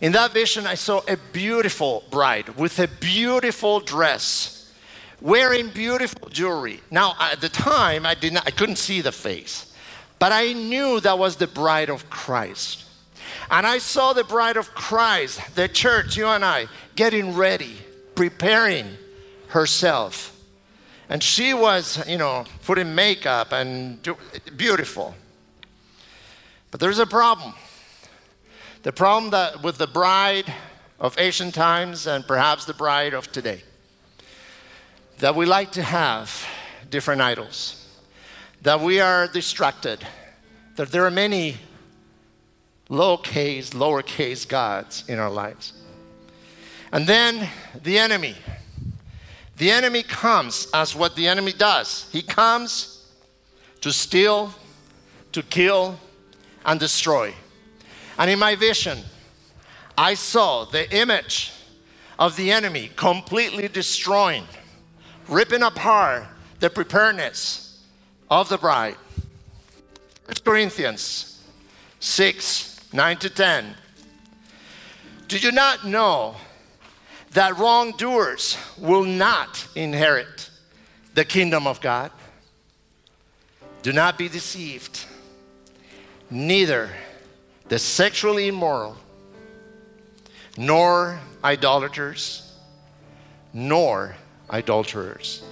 [0.00, 4.72] In that vision, I saw a beautiful bride with a beautiful dress,
[5.20, 6.80] wearing beautiful jewelry.
[6.90, 9.70] Now, at the time, I, did not, I couldn't see the face,
[10.18, 12.84] but I knew that was the bride of Christ.
[13.50, 17.76] And I saw the bride of Christ, the church, you and I, getting ready,
[18.14, 18.86] preparing
[19.48, 20.33] herself.
[21.08, 24.16] And she was, you know, putting makeup and do,
[24.56, 25.14] beautiful.
[26.70, 27.54] But there's a problem.
[28.82, 30.52] The problem that with the bride
[30.98, 33.62] of ancient times and perhaps the bride of today,
[35.18, 36.44] that we like to have
[36.90, 37.86] different idols,
[38.62, 40.06] that we are distracted,
[40.76, 41.56] that there are many
[42.88, 45.72] lowercase, lowercase gods in our lives.
[46.92, 47.48] And then
[47.82, 48.36] the enemy.
[49.56, 52.08] The enemy comes as what the enemy does.
[52.10, 53.06] He comes
[53.80, 54.52] to steal,
[55.32, 55.98] to kill,
[56.64, 57.34] and destroy.
[58.18, 58.98] And in my vision,
[59.96, 61.52] I saw the image
[62.18, 64.44] of the enemy completely destroying,
[65.28, 66.26] ripping apart
[66.60, 67.82] the preparedness
[68.30, 68.96] of the bride.
[70.26, 71.42] 1 Corinthians
[72.00, 73.74] 6 9 to 10.
[75.26, 76.36] Do you not know
[77.34, 80.50] that wrongdoers will not inherit
[81.14, 82.10] the kingdom of God?
[83.82, 85.04] Do not be deceived.
[86.30, 86.90] Neither
[87.68, 88.96] the sexually immoral,
[90.56, 92.52] nor idolaters,
[93.52, 94.16] nor
[94.48, 95.44] adulterers,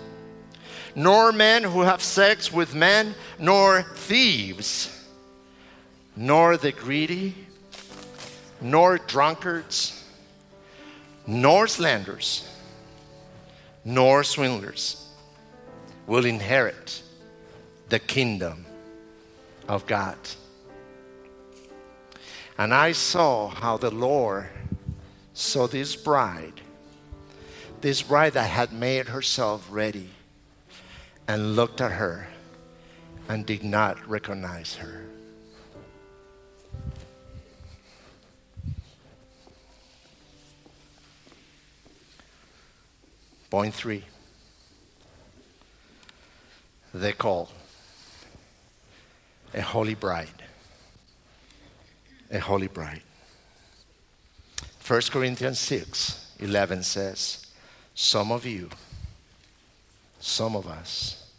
[0.95, 4.99] nor men who have sex with men, nor thieves
[6.16, 7.35] nor the greedy,
[8.61, 10.02] nor drunkards,
[11.33, 12.49] nor slanderers,
[13.85, 15.09] nor swindlers
[16.07, 17.03] will inherit
[17.88, 18.66] the kingdom
[19.68, 20.18] of God.
[22.59, 24.49] And I saw how the Lord
[25.33, 26.61] saw this bride,
[27.81, 30.11] this bride that had made herself ready,
[31.27, 32.29] and looked at her
[33.29, 35.07] and did not recognize her.
[43.53, 44.03] Point three
[46.95, 47.51] they call
[49.53, 50.43] a holy bride.
[52.31, 53.03] A holy bride.
[54.87, 57.47] 1 Corinthians 6 11 says,
[57.95, 58.71] Some of you,
[60.19, 61.31] some of us,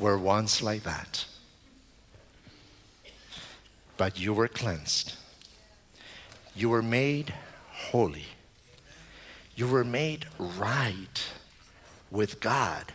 [0.00, 1.26] were once like that.
[3.96, 5.14] But you were cleansed.
[6.56, 7.32] You were made
[7.70, 8.33] holy.
[9.56, 11.26] You were made right
[12.10, 12.92] with God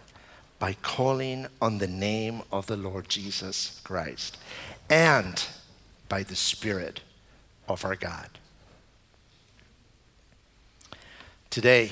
[0.60, 4.38] by calling on the name of the Lord Jesus Christ
[4.90, 5.46] and
[6.10, 7.02] by the Spirit
[7.68, 8.30] of our God.
[11.50, 11.92] Today,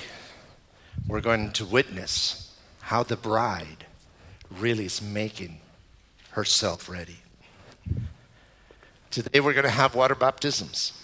[1.08, 3.86] we're going to witness how the bride
[4.52, 5.60] really is making
[6.32, 7.18] herself ready.
[9.12, 11.02] Today, we're going to have water baptisms.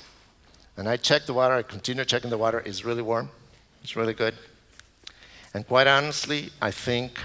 [0.76, 2.62] And I checked the water, I continue checking the water.
[2.66, 3.30] It's really warm,
[3.84, 4.34] it's really good.
[5.54, 7.20] And quite honestly, I think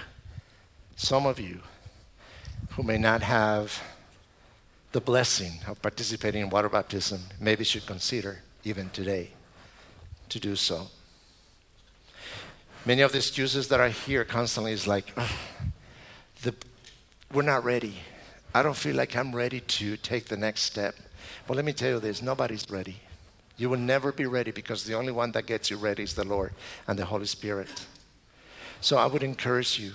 [0.96, 1.60] some of you
[2.70, 3.80] who may not have
[4.92, 9.30] the blessing of participating in water baptism maybe should consider even today
[10.28, 10.88] to do so.
[12.84, 15.14] Many of the excuses that I hear constantly is like,
[16.42, 16.54] the,
[17.32, 17.94] we're not ready.
[18.54, 20.94] I don't feel like I'm ready to take the next step.
[21.46, 22.96] But let me tell you this nobody's ready.
[23.58, 26.24] You will never be ready because the only one that gets you ready is the
[26.24, 26.54] Lord
[26.86, 27.86] and the Holy Spirit.
[28.80, 29.92] So I would encourage you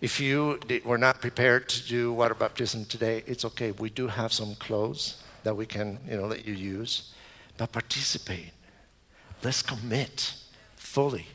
[0.00, 3.70] if you were not prepared to do water baptism today, it's okay.
[3.72, 7.14] We do have some clothes that we can, you know, let you use.
[7.56, 8.52] But participate.
[9.42, 10.34] Let's commit
[10.76, 11.26] fully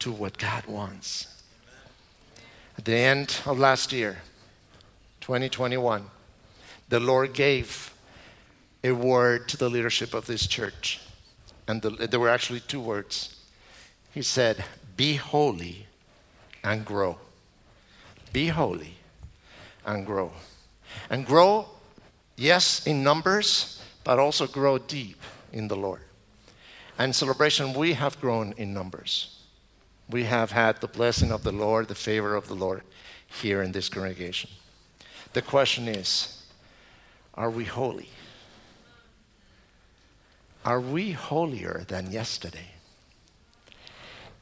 [0.00, 1.42] to what God wants.
[2.76, 4.18] At the end of last year,
[5.22, 6.04] 2021,
[6.90, 7.94] the Lord gave
[8.86, 11.00] a word to the leadership of this church.
[11.66, 13.36] And the, there were actually two words.
[14.12, 14.64] He said,
[14.96, 15.86] Be holy
[16.62, 17.18] and grow.
[18.32, 18.94] Be holy
[19.84, 20.32] and grow.
[21.10, 21.66] And grow,
[22.36, 25.20] yes, in numbers, but also grow deep
[25.52, 26.02] in the Lord.
[26.98, 29.40] And celebration, we have grown in numbers.
[30.08, 32.82] We have had the blessing of the Lord, the favor of the Lord
[33.26, 34.50] here in this congregation.
[35.32, 36.44] The question is
[37.34, 38.08] are we holy?
[40.66, 42.72] Are we holier than yesterday?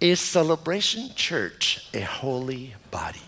[0.00, 3.20] Is Celebration Church a holy body?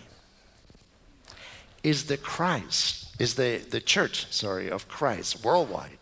[1.87, 5.99] is the Christ, is the, the church, sorry, of Christ worldwide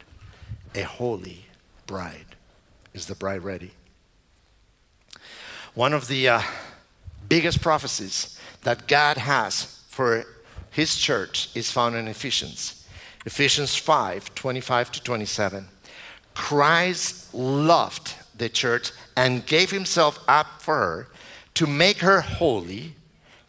[0.73, 1.45] a holy
[1.86, 2.36] bride?
[2.93, 3.71] Is the bride ready?
[5.75, 6.41] One of the uh,
[7.29, 10.25] biggest prophecies that God has for
[10.71, 12.88] his church is found in Ephesians.
[13.25, 15.67] Ephesians 5 25 to 27.
[16.36, 21.08] Christ loved the church and gave himself up for her
[21.56, 22.93] to make her holy,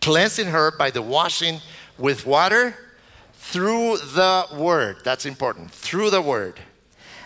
[0.00, 1.60] cleansing her by the washing
[1.98, 2.74] with water
[3.34, 4.98] through the word.
[5.04, 5.70] That's important.
[5.70, 6.60] Through the word.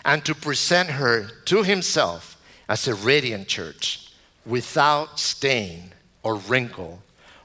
[0.03, 4.11] And to present her to himself as a radiant church
[4.45, 5.93] without stain
[6.23, 7.03] or wrinkle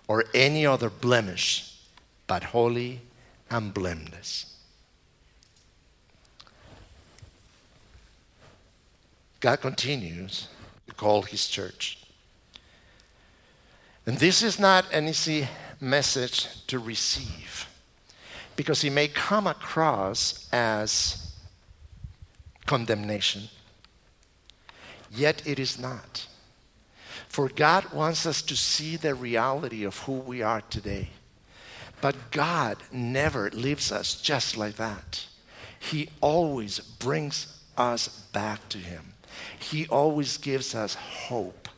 [0.09, 1.76] or any other blemish,
[2.26, 3.02] but holy
[3.50, 4.45] and blameless.
[9.40, 10.49] God continues
[10.87, 11.99] to call his church.
[14.07, 15.49] And this is not an easy
[15.81, 17.68] message to receive
[18.55, 21.33] because it may come across as
[22.64, 23.42] condemnation.
[25.11, 26.27] Yet it is not.
[27.29, 31.11] For God wants us to see the reality of who we are today.
[32.01, 35.27] But God never leaves us just like that.
[35.79, 39.12] He always brings us back to Him.
[39.70, 41.68] He always gives us hope.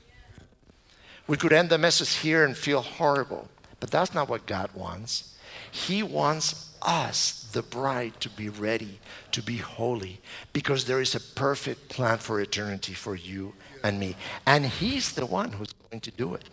[1.27, 3.49] We could end the message here and feel horrible.
[3.81, 5.37] But that's not what God wants.
[5.71, 8.99] He wants us, the bride, to be ready,
[9.33, 10.21] to be holy,
[10.53, 14.17] because there is a perfect plan for eternity for you and me.
[14.47, 16.45] And He's the one who's going to do it.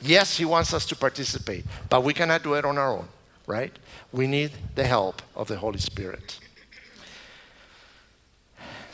[0.00, 3.08] Yes, He wants us to participate, but we cannot do it on our own,
[3.46, 3.72] right?
[4.12, 6.38] We need the help of the Holy Spirit.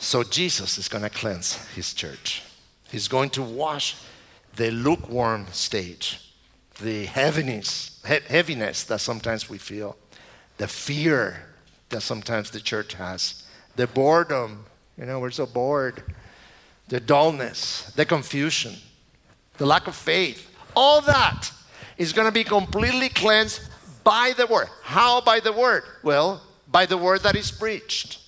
[0.03, 2.43] So Jesus is going to cleanse His church,
[2.91, 3.95] He's going to wash
[4.55, 6.19] the lukewarm stage
[6.81, 9.95] the heaviness, heaviness that sometimes we feel,
[10.57, 11.45] the fear
[11.89, 13.45] that sometimes the church has,
[13.75, 14.65] the boredom,
[14.97, 16.03] you know, we're so bored,
[16.89, 18.75] the dullness, the confusion,
[19.57, 21.51] the lack of faith, all that
[21.97, 23.61] is going to be completely cleansed
[24.03, 24.67] by the word.
[24.81, 25.83] How by the word?
[26.01, 28.19] Well, by the word that is preached,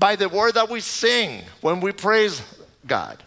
[0.00, 2.42] by the word that we sing when we praise
[2.86, 3.22] God,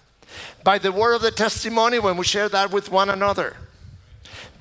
[0.63, 3.55] by the word of the testimony when we share that with one another.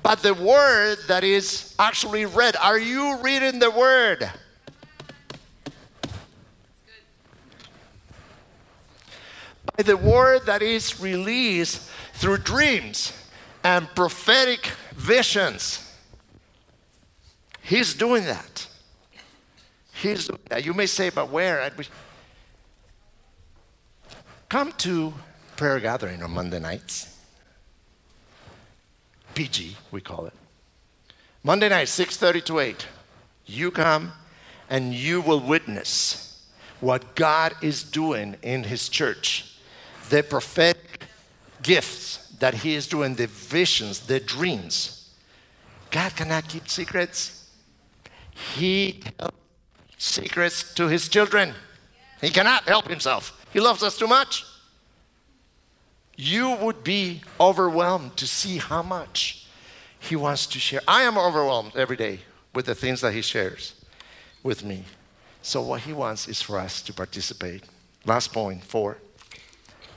[0.03, 4.29] But the word that is actually read, are you reading the word?
[9.75, 13.11] By the word that is released through dreams
[13.63, 15.89] and prophetic visions.
[17.63, 18.67] He's doing that.
[20.03, 20.39] Doing.
[20.61, 21.71] You may say, but where?
[24.49, 25.13] Come to
[25.55, 27.17] prayer gathering on Monday nights.
[29.33, 30.33] PG, we call it.
[31.41, 32.85] Monday night, 6:30 to 8.
[33.45, 34.11] You come
[34.69, 36.45] and you will witness
[36.81, 39.57] what God is doing in his church.
[40.09, 41.05] The prophetic
[41.61, 45.09] gifts that he is doing, the visions, the dreams.
[45.91, 47.49] God cannot keep secrets.
[48.31, 49.31] He tells
[50.03, 51.53] secrets to his children.
[52.21, 53.45] He cannot help himself.
[53.53, 54.45] He loves us too much.
[56.15, 59.47] You would be overwhelmed to see how much
[59.99, 60.81] he wants to share.
[60.87, 62.19] I am overwhelmed every day
[62.53, 63.73] with the things that he shares
[64.43, 64.83] with me.
[65.41, 67.63] So, what he wants is for us to participate.
[68.05, 68.97] Last point four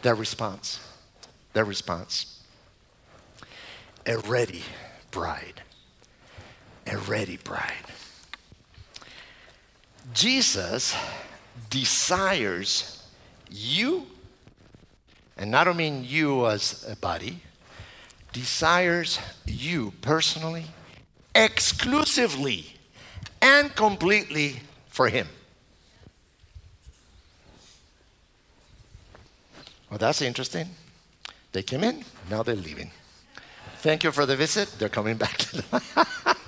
[0.02, 0.80] their response.
[1.52, 2.42] Their response.
[4.06, 4.62] A ready
[5.10, 5.62] bride.
[6.86, 7.86] A ready bride.
[10.12, 10.96] Jesus
[11.70, 13.04] desires
[13.50, 14.06] you,
[15.36, 17.40] and I don't mean you as a body,
[18.32, 20.66] desires you personally,
[21.34, 22.74] exclusively,
[23.42, 25.28] and completely for Him.
[29.90, 30.68] Well, that's interesting.
[31.52, 32.90] They came in, now they're leaving.
[33.78, 34.74] Thank you for the visit.
[34.78, 35.46] They're coming back.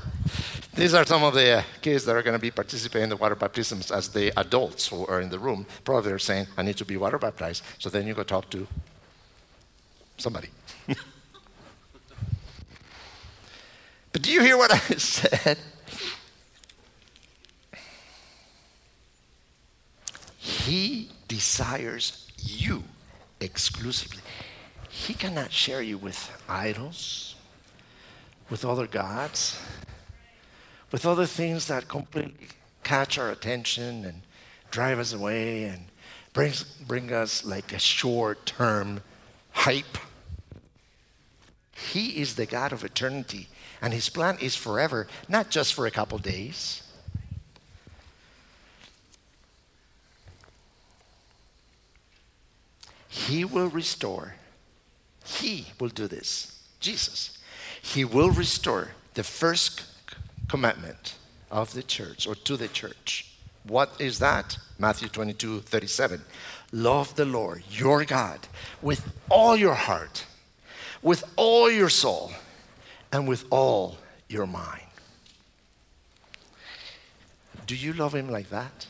[0.79, 3.17] These are some of the uh, kids that are going to be participating in the
[3.17, 5.67] water baptisms as the adults who are in the room.
[5.83, 7.65] Probably they're saying, I need to be water baptized.
[7.81, 8.65] So then you go talk to
[10.19, 10.51] somebody.
[14.13, 15.59] but do you hear what I said?
[20.39, 22.85] He desires you
[23.41, 24.23] exclusively.
[24.89, 27.35] He cannot share you with idols,
[28.49, 29.59] with other gods
[30.91, 32.49] with other things that completely
[32.83, 34.23] catch our attention and
[34.71, 35.85] drive us away and
[36.33, 39.01] brings, bring us like a short term
[39.53, 39.99] hype.
[41.93, 43.49] He is the God of eternity,
[43.81, 46.83] and His plan is forever, not just for a couple days.
[53.09, 54.37] He will restore.
[55.25, 56.63] He will do this.
[56.81, 57.39] Jesus.
[57.83, 59.83] He will restore the first
[60.49, 61.17] commandment
[61.51, 63.27] of the church or to the church.
[63.65, 64.59] What is that?
[64.79, 66.23] Matthew 22 37.
[66.73, 68.41] Love the Lord your God
[68.83, 70.25] with all your heart,
[71.03, 72.33] with all your soul,
[73.13, 74.83] and with all your mind.
[77.67, 78.87] Do you love Him like that?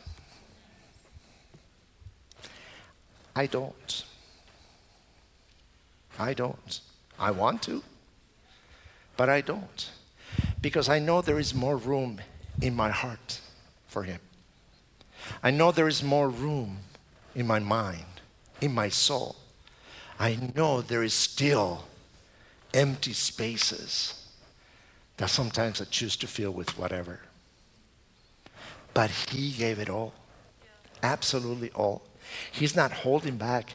[3.35, 4.05] I don't.
[6.19, 6.81] I don't.
[7.19, 7.83] I want to,
[9.17, 9.91] but I don't
[10.61, 12.21] because I know there is more room
[12.61, 13.41] in my heart
[13.87, 14.21] for Him.
[15.43, 16.79] I know there is more room
[17.35, 18.05] in my mind,
[18.61, 19.37] in my soul.
[20.19, 21.85] I know there is still
[22.75, 24.27] empty spaces
[25.17, 27.21] that sometimes I choose to fill with whatever.
[28.95, 30.15] But He gave it all,
[31.03, 32.03] absolutely all.
[32.51, 33.75] He's not holding back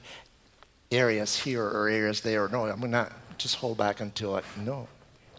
[0.91, 2.47] areas here or areas there.
[2.49, 4.87] No, I'm not just hold back until I, no.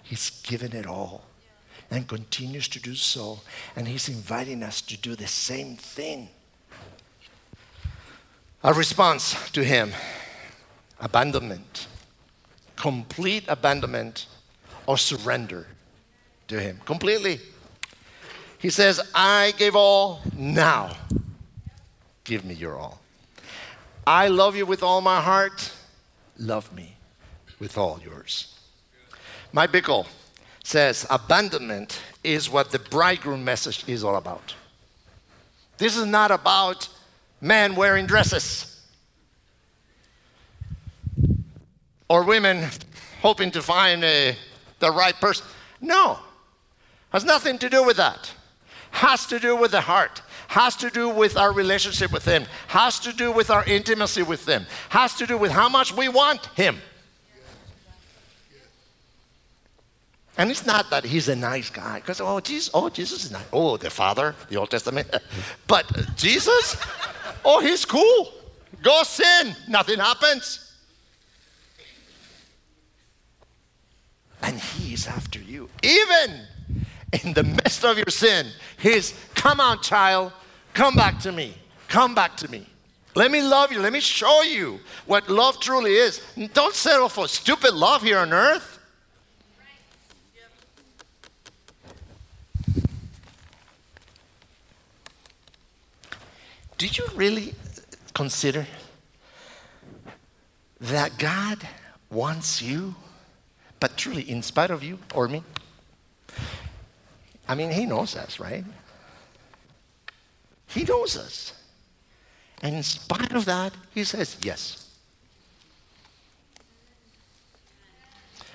[0.03, 1.25] He's given it all
[1.95, 3.41] and continues to do so.
[3.77, 6.29] And He's inviting us to do the same thing.
[8.63, 9.93] A response to Him
[11.01, 11.87] abandonment,
[12.77, 14.27] complete abandonment
[14.87, 15.69] or surrender
[16.49, 17.41] to Him completely.
[18.59, 20.97] He says, I gave all, now
[22.25, 23.01] give me your all.
[24.07, 25.73] I love you with all my heart,
[26.39, 26.97] love me
[27.59, 28.59] with all yours.
[29.53, 30.07] Mike Bickle
[30.65, 34.55] says abandonment is what the bridegroom message is all about.
[35.79, 36.89] This is not about
[37.41, 38.81] men wearing dresses
[42.09, 42.69] or women
[43.21, 44.37] hoping to find a,
[44.81, 45.47] the right person.
[45.81, 46.19] No,
[47.11, 48.33] has nothing to do with that.
[48.91, 50.23] Has to do with the heart.
[50.49, 52.45] Has to do with our relationship with Him.
[52.69, 54.67] Has to do with our intimacy with Him.
[54.91, 56.79] Has to do with how much we want Him.
[60.37, 63.45] And it's not that he's a nice guy, because oh Jesus, oh Jesus is nice.
[63.53, 65.09] Oh, the Father, the Old Testament.
[65.69, 66.77] but Jesus,
[67.45, 68.33] oh he's cool.
[68.83, 70.61] Go sin, nothing happens.
[74.43, 75.71] And he's after you.
[75.83, 76.41] Even
[77.25, 78.47] in the midst of your sin,
[78.79, 80.33] he's come on, child,
[80.75, 81.55] come back to me.
[81.89, 82.67] Come back to me.
[83.15, 83.79] Let me love you.
[83.79, 86.21] Let me show you what love truly is.
[86.53, 88.74] Don't settle for stupid love here on earth.
[96.77, 97.55] Do you really
[98.15, 98.67] consider
[100.81, 101.67] that God
[102.11, 102.95] wants you,
[103.81, 105.43] but truly in spite of you or me?
[107.47, 108.65] I mean, He knows us, right?
[110.67, 111.53] He knows us.
[112.63, 114.85] And in spite of that, He says yes.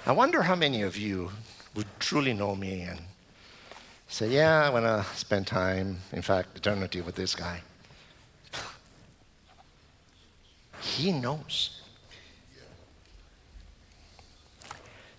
[0.05, 1.31] I wonder how many of you
[1.75, 2.99] would truly know me and
[4.07, 7.61] say, Yeah, I want to spend time, in fact, eternity with this guy.
[10.81, 11.81] He knows.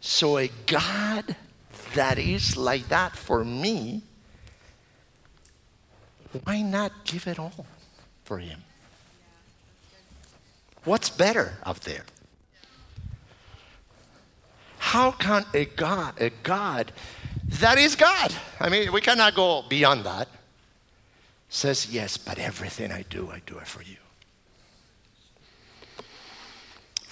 [0.00, 1.36] So, a God
[1.94, 4.02] that is like that for me,
[6.44, 7.66] why not give it all
[8.24, 8.62] for Him?
[10.84, 12.04] What's better up there?
[14.78, 16.92] How can a God, a God
[17.44, 20.28] that is God, I mean, we cannot go beyond that,
[21.48, 23.96] says, Yes, but everything I do, I do it for you.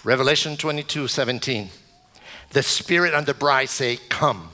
[0.04, 1.70] Revelation 22 17.
[2.50, 4.50] The Spirit and the bride say, Come.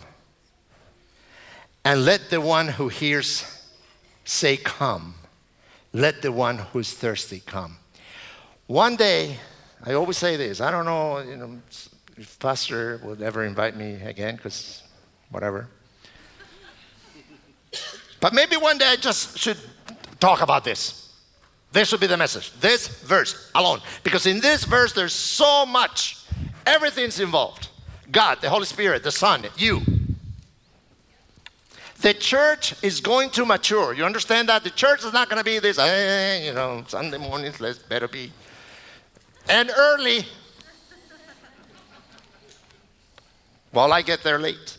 [1.85, 3.45] And let the one who hears
[4.25, 5.15] say, Come.
[5.93, 7.77] Let the one who's thirsty come.
[8.67, 9.39] One day,
[9.85, 11.61] I always say this I don't know, you know
[12.17, 14.83] if Pastor will ever invite me again, because
[15.31, 15.69] whatever.
[18.21, 19.59] But maybe one day I just should
[20.19, 21.04] talk about this.
[21.75, 22.53] This should be the message.
[22.61, 23.81] This verse alone.
[24.05, 26.25] Because in this verse, there's so much.
[26.67, 27.69] Everything's involved
[28.13, 29.83] God, the Holy Spirit, the Son, you.
[32.01, 33.93] The church is going to mature.
[33.93, 34.63] You understand that?
[34.63, 38.31] The church is not going to be this, you know, Sunday mornings, let's better be.
[39.49, 40.27] And early.
[43.73, 44.79] While I get there late.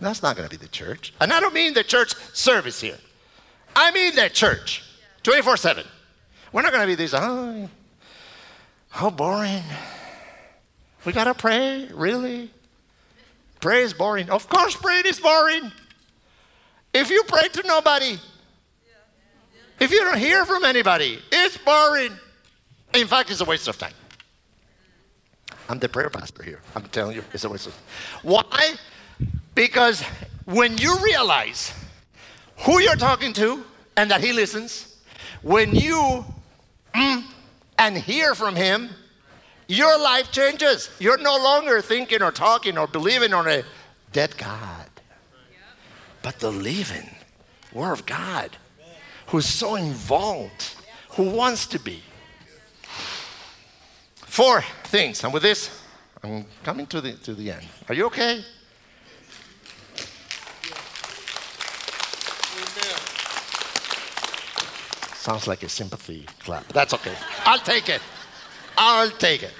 [0.00, 1.12] That's not going to be the church.
[1.20, 2.98] And I don't mean the church service here.
[3.76, 4.84] I mean the church.
[5.22, 5.84] 24 7.
[6.52, 7.68] We're not going to be these, oh,
[8.90, 9.62] how boring.
[11.04, 11.88] We got to pray?
[11.92, 12.50] Really?
[13.60, 14.28] Pray is boring.
[14.28, 15.72] Of course, praying is boring.
[16.92, 18.18] If you pray to nobody,
[19.80, 22.12] if you don't hear from anybody, it's boring.
[22.92, 23.94] In fact, it's a waste of time.
[25.68, 26.60] I'm the prayer pastor here.
[26.76, 27.82] I'm telling you, it's a waste of time.
[28.22, 28.74] Why?
[29.54, 30.02] Because
[30.44, 31.72] when you realize
[32.58, 33.64] who you're talking to
[33.96, 34.91] and that he listens,
[35.40, 36.24] when you
[36.94, 37.24] mm,
[37.78, 38.90] and hear from Him,
[39.68, 40.90] your life changes.
[40.98, 43.62] You're no longer thinking or talking or believing on a
[44.12, 44.88] dead God,
[46.22, 47.08] but the living
[47.72, 48.56] Word of God
[49.32, 50.76] who's so involved,
[51.12, 52.02] who wants to be.
[54.14, 55.82] Four things, and with this,
[56.22, 57.66] I'm coming to the, to the end.
[57.88, 58.44] Are you okay?
[65.22, 66.66] Sounds like a sympathy clap.
[66.72, 67.14] That's okay.
[67.44, 68.02] I'll take it.
[68.76, 69.52] I'll take it.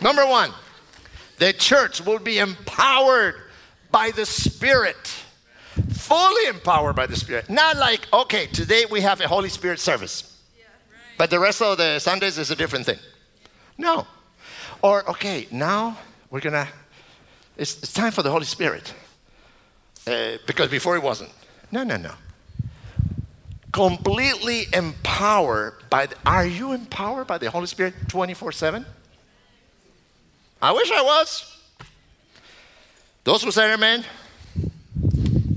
[0.00, 0.52] Number one,
[1.38, 3.34] the church will be empowered
[3.90, 5.04] by the Spirit.
[5.90, 7.50] Fully empowered by the Spirit.
[7.50, 10.40] Not like, okay, today we have a Holy Spirit service,
[11.18, 13.00] but the rest of the Sundays is a different thing.
[13.78, 14.06] No.
[14.80, 15.98] Or, okay, now
[16.30, 16.68] we're going to,
[17.56, 18.94] it's, it's time for the Holy Spirit.
[20.06, 21.32] Uh, because before it wasn't.
[21.72, 22.12] No, no, no
[23.72, 28.84] completely empowered by the, are you empowered by the holy spirit 24-7
[30.60, 31.56] i wish i was.
[33.24, 34.04] Those who say amen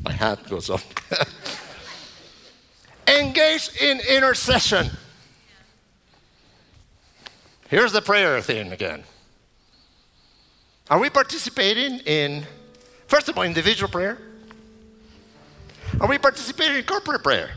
[0.03, 0.81] my hat goes up.
[3.07, 4.89] Engage in intercession.
[7.69, 9.03] Here's the prayer thing again.
[10.89, 12.45] Are we participating in
[13.07, 14.17] first of all individual prayer?
[15.99, 17.51] Are we participating in corporate prayer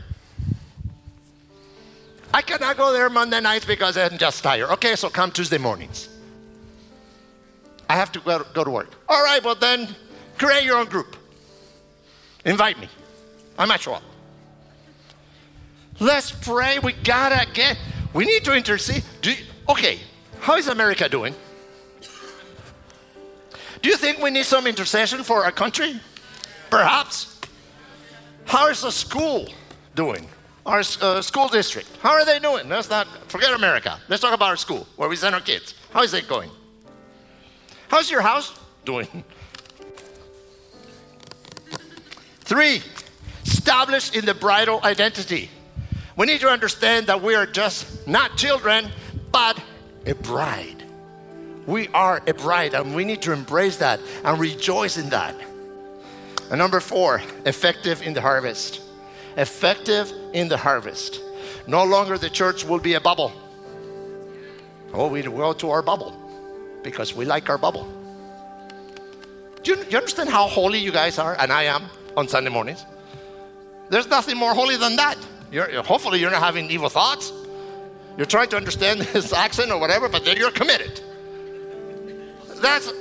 [2.37, 4.69] I cannot go there Monday nights because I'm just tired.
[4.73, 6.07] Okay, so come Tuesday mornings.
[7.89, 8.93] I have to go, to work.
[9.09, 9.95] All right, well then,
[10.37, 11.17] create your own group.
[12.45, 12.89] Invite me.
[13.57, 14.03] I might show up.
[15.99, 16.77] Let's pray.
[16.77, 17.75] We gotta get.
[18.13, 19.03] We need to intercede.
[19.23, 19.33] You,
[19.67, 19.97] okay,
[20.39, 21.33] how is America doing?
[23.81, 25.99] Do you think we need some intercession for our country?
[26.69, 27.41] Perhaps.
[28.45, 29.49] How is the school
[29.95, 30.29] doing?
[30.67, 31.87] Our uh, school district.
[32.01, 32.67] How are they doing?
[32.67, 33.99] Let's not forget America.
[34.09, 35.73] Let's talk about our school, where we send our kids.
[35.91, 36.51] How is it going?
[37.87, 38.53] How's your house
[38.83, 39.07] doing?
[42.41, 42.81] Three,
[43.45, 45.49] established in the bridal identity.
[46.17, 48.89] We need to understand that we are just not children,
[49.31, 49.61] but
[50.05, 50.83] a bride.
[51.65, 55.35] We are a bride, and we need to embrace that and rejoice in that.
[56.49, 58.81] And number four, effective in the harvest.
[59.37, 61.21] Effective in the harvest.
[61.67, 63.31] No longer the church will be a bubble.
[64.93, 66.15] Oh, we go to our bubble
[66.83, 67.87] because we like our bubble.
[69.63, 71.35] Do you, do you understand how holy you guys are?
[71.39, 71.83] And I am
[72.15, 72.85] on Sunday mornings.
[73.89, 75.17] There's nothing more holy than that.
[75.51, 77.31] You're, hopefully, you're not having evil thoughts.
[78.17, 80.99] You're trying to understand his accent or whatever, but then you're committed.
[82.61, 82.91] That's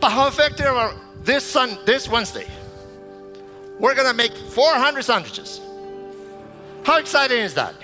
[0.00, 2.46] but how effective are this sun this Wednesday?
[3.78, 5.60] We're gonna make 400 sandwiches.
[6.84, 7.74] How exciting is that?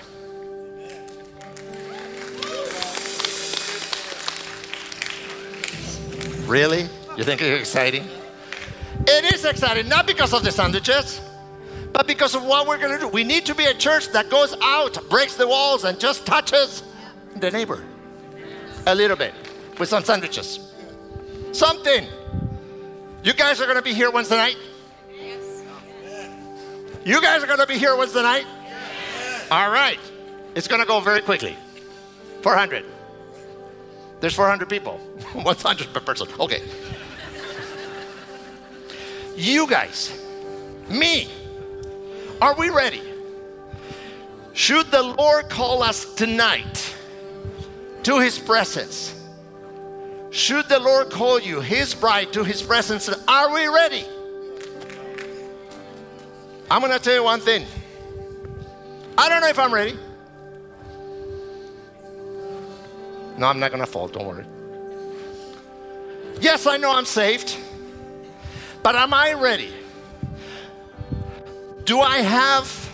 [6.47, 6.89] Really?
[7.17, 8.05] You think it's exciting?
[9.07, 11.21] It is exciting, not because of the sandwiches,
[11.93, 13.09] but because of what we're going to do.
[13.09, 16.83] We need to be a church that goes out, breaks the walls, and just touches
[17.37, 17.83] the neighbor
[18.87, 19.33] a little bit
[19.79, 20.73] with some sandwiches.
[21.53, 22.07] Something.
[23.23, 24.57] You guys are going to be here Wednesday night?
[27.05, 28.47] You guys are going to be here Wednesday night?
[28.65, 29.49] Yes.
[29.51, 29.99] All right.
[30.55, 31.57] It's going to go very quickly.
[32.43, 32.85] 400.
[34.21, 34.99] There's 400 people.
[35.33, 36.29] 100 per person.
[36.39, 36.63] Okay.
[39.37, 40.13] You guys,
[40.91, 41.29] me,
[42.43, 43.03] are we ready?
[44.53, 46.95] Should the Lord call us tonight
[48.03, 49.15] to his presence?
[50.31, 54.05] Should the Lord call you, his bride, to his presence, are we ready?
[56.71, 57.67] I'm going to tell you one thing.
[59.19, 59.99] I don't know if I'm ready.
[63.37, 64.45] No, I'm not going to fall, don't worry.
[66.41, 67.57] Yes, I know I'm saved,
[68.83, 69.73] but am I ready?
[71.85, 72.91] Do I have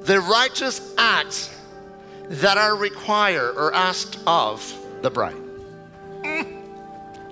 [0.00, 1.54] the righteous acts
[2.28, 5.36] that are required or asked of the bride?
[6.22, 6.62] Mm,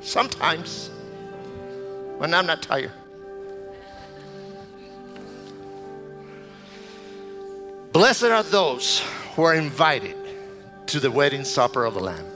[0.03, 0.91] sometimes,
[2.19, 2.93] when I'm not tired.
[7.95, 9.05] Blessed are those
[9.37, 10.17] who are invited
[10.87, 12.27] to the wedding supper of the Lamb.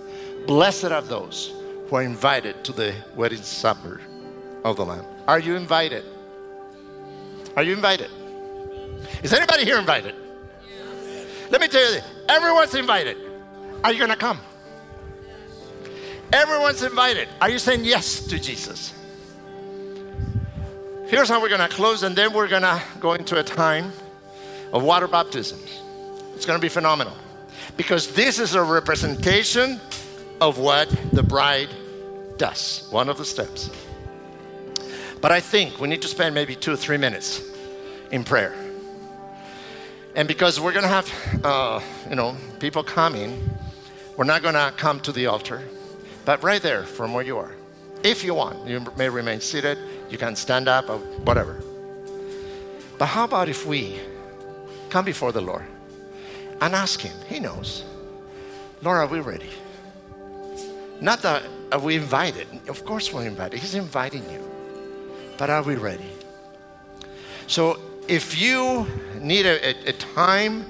[0.46, 1.52] Blessed are those
[1.88, 4.00] who are invited to the wedding supper
[4.64, 5.04] of the Lamb.
[5.26, 6.04] Are you invited?
[7.56, 8.08] Are you invited?
[9.24, 10.14] Is anybody here invited?
[10.64, 11.26] Yes.
[11.50, 13.16] Let me tell you everyone's invited.
[13.82, 14.38] Are you going to come?
[16.32, 17.28] Everyone's invited.
[17.40, 18.94] Are you saying yes to Jesus?
[21.08, 23.90] Here's how we're going to close, and then we're going to go into a time
[24.72, 25.58] of water baptism.
[26.34, 27.16] It's going to be phenomenal
[27.76, 29.80] because this is a representation
[30.40, 31.68] of what the bride
[32.36, 33.70] does, one of the steps.
[35.20, 37.42] But I think we need to spend maybe two or three minutes
[38.10, 38.54] in prayer.
[40.14, 43.50] And because we're going to have, uh, you know, people coming,
[44.16, 45.62] we're not going to come to the altar,
[46.24, 47.52] but right there from where you are.
[48.02, 50.88] If you want, you may remain seated, you can stand up
[51.26, 51.62] whatever.
[52.96, 53.98] But how about if we
[54.88, 55.66] come before the Lord?
[56.60, 57.16] and ask Him.
[57.28, 57.84] He knows.
[58.82, 59.50] Lord, are we ready?
[61.00, 62.46] Not that are we invited.
[62.68, 63.60] Of course, we're invited.
[63.60, 64.42] He's inviting you.
[65.36, 66.10] But are we ready?
[67.46, 68.86] So, if you
[69.20, 70.64] need a, a, a time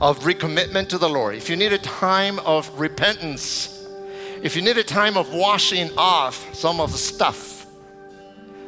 [0.00, 3.86] of recommitment to the Lord, if you need a time of repentance,
[4.42, 7.66] if you need a time of washing off some of the stuff,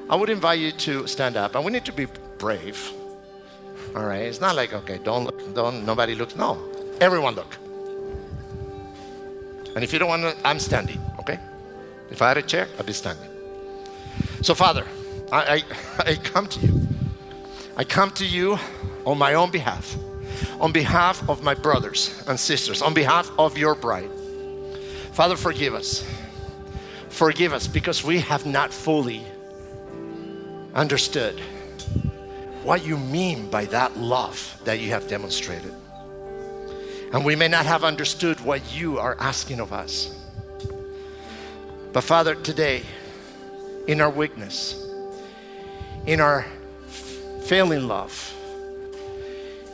[0.08, 1.54] I would invite you to stand up.
[1.54, 2.06] And we need to be
[2.38, 2.92] brave.
[3.94, 4.22] All right.
[4.22, 6.34] It's not like, okay, don't look, don't, nobody looks.
[6.36, 6.58] No.
[7.00, 7.56] Everyone look.
[9.74, 11.38] And if you don't want to, I'm standing, okay?
[12.10, 13.28] If I had a chair, I'd be standing.
[14.42, 14.84] So, Father,
[15.32, 15.64] I,
[15.98, 16.88] I, I come to you.
[17.76, 18.58] I come to you
[19.04, 19.96] on my own behalf,
[20.60, 24.10] on behalf of my brothers and sisters, on behalf of your bride.
[25.12, 26.04] Father, forgive us.
[27.08, 29.24] Forgive us because we have not fully
[30.74, 31.40] understood
[32.64, 35.74] what you mean by that love that you have demonstrated.
[37.12, 40.18] And we may not have understood what you are asking of us.
[41.92, 42.82] But Father, today,
[43.86, 44.82] in our weakness,
[46.06, 46.46] in our
[47.44, 48.34] failing love,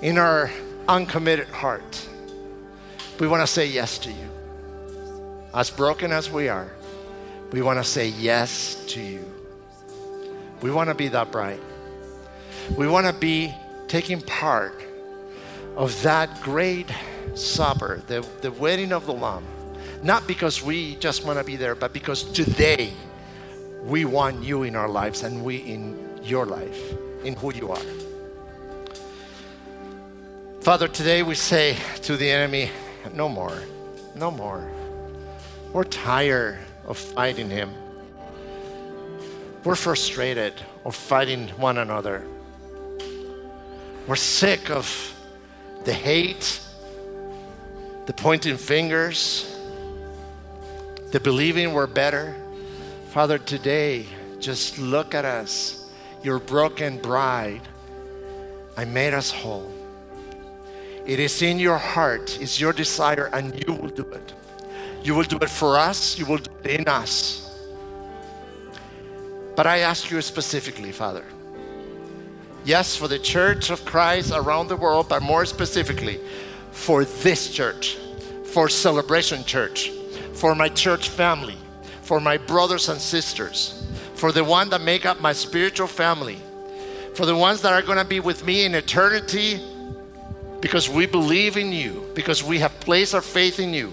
[0.02, 0.50] in our
[0.88, 2.08] uncommitted heart,
[3.20, 4.28] we want to say yes to you.
[5.54, 6.70] As broken as we are,
[7.52, 9.24] we want to say yes to you.
[10.60, 11.60] We want to be that bright.
[12.76, 13.54] We want to be
[13.88, 14.74] taking part
[15.76, 16.86] of that great
[17.34, 19.44] supper, the, the wedding of the Lamb,
[20.02, 22.92] Not because we just want to be there, but because today
[23.84, 26.94] we want you in our lives and we in your life,
[27.24, 27.82] in who you are.
[30.60, 32.70] Father, today we say to the enemy,
[33.14, 33.62] no more,
[34.14, 34.70] no more.
[35.72, 37.70] We're tired of fighting him.
[39.64, 40.54] We're frustrated
[40.84, 42.24] of fighting one another.
[44.10, 45.14] We're sick of
[45.84, 46.60] the hate,
[48.06, 49.56] the pointing fingers,
[51.12, 52.34] the believing we're better.
[53.10, 54.06] Father, today,
[54.40, 55.92] just look at us,
[56.24, 57.60] your broken bride.
[58.76, 59.72] I made us whole.
[61.06, 64.34] It is in your heart, it's your desire, and you will do it.
[65.04, 67.48] You will do it for us, you will do it in us.
[69.54, 71.24] But I ask you specifically, Father.
[72.64, 76.20] Yes, for the church of Christ around the world, but more specifically,
[76.72, 77.96] for this church,
[78.44, 79.90] for Celebration Church,
[80.34, 81.56] for my church family,
[82.02, 86.38] for my brothers and sisters, for the one that make up my spiritual family,
[87.14, 89.60] for the ones that are going to be with me in eternity
[90.60, 93.92] because we believe in you, because we have placed our faith in you,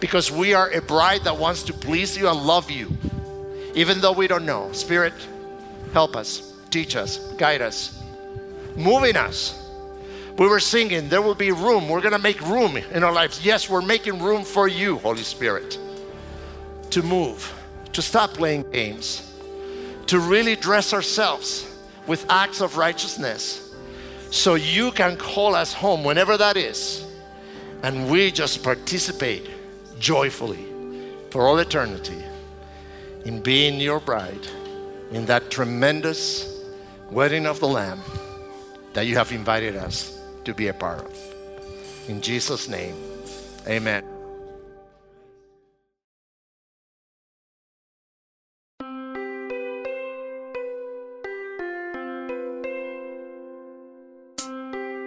[0.00, 2.90] because we are a bride that wants to please you and love you,
[3.74, 4.72] even though we don't know.
[4.72, 5.14] Spirit,
[5.92, 7.99] help us, teach us, guide us,
[8.76, 9.56] move in us.
[10.38, 11.88] We were singing, there will be room.
[11.88, 13.44] We're going to make room in our lives.
[13.44, 15.78] Yes, we're making room for you, Holy Spirit,
[16.90, 17.52] to move,
[17.92, 19.36] to stop playing games,
[20.06, 21.66] to really dress ourselves
[22.06, 23.74] with acts of righteousness
[24.30, 27.06] so you can call us home whenever that is.
[27.82, 29.48] And we just participate
[29.98, 30.66] joyfully
[31.30, 32.22] for all eternity
[33.24, 34.46] in being your bride
[35.12, 36.62] in that tremendous
[37.10, 38.00] wedding of the Lamb
[38.92, 41.34] that you have invited us to be a part of.
[42.08, 42.96] In Jesus' name,
[43.66, 44.04] amen.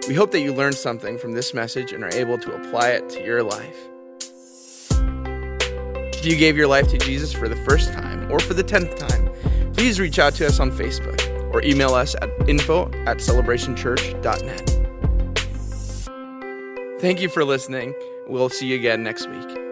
[0.06, 3.08] We hope that you learned something from this message and are able to apply it
[3.10, 3.76] to your life.
[6.12, 8.96] If you gave your life to Jesus for the first time or for the tenth
[8.96, 9.30] time,
[9.72, 14.70] please reach out to us on Facebook or email us at info at celebrationchurch.net.
[17.00, 17.94] Thank you for listening.
[18.26, 19.63] We'll see you again next week.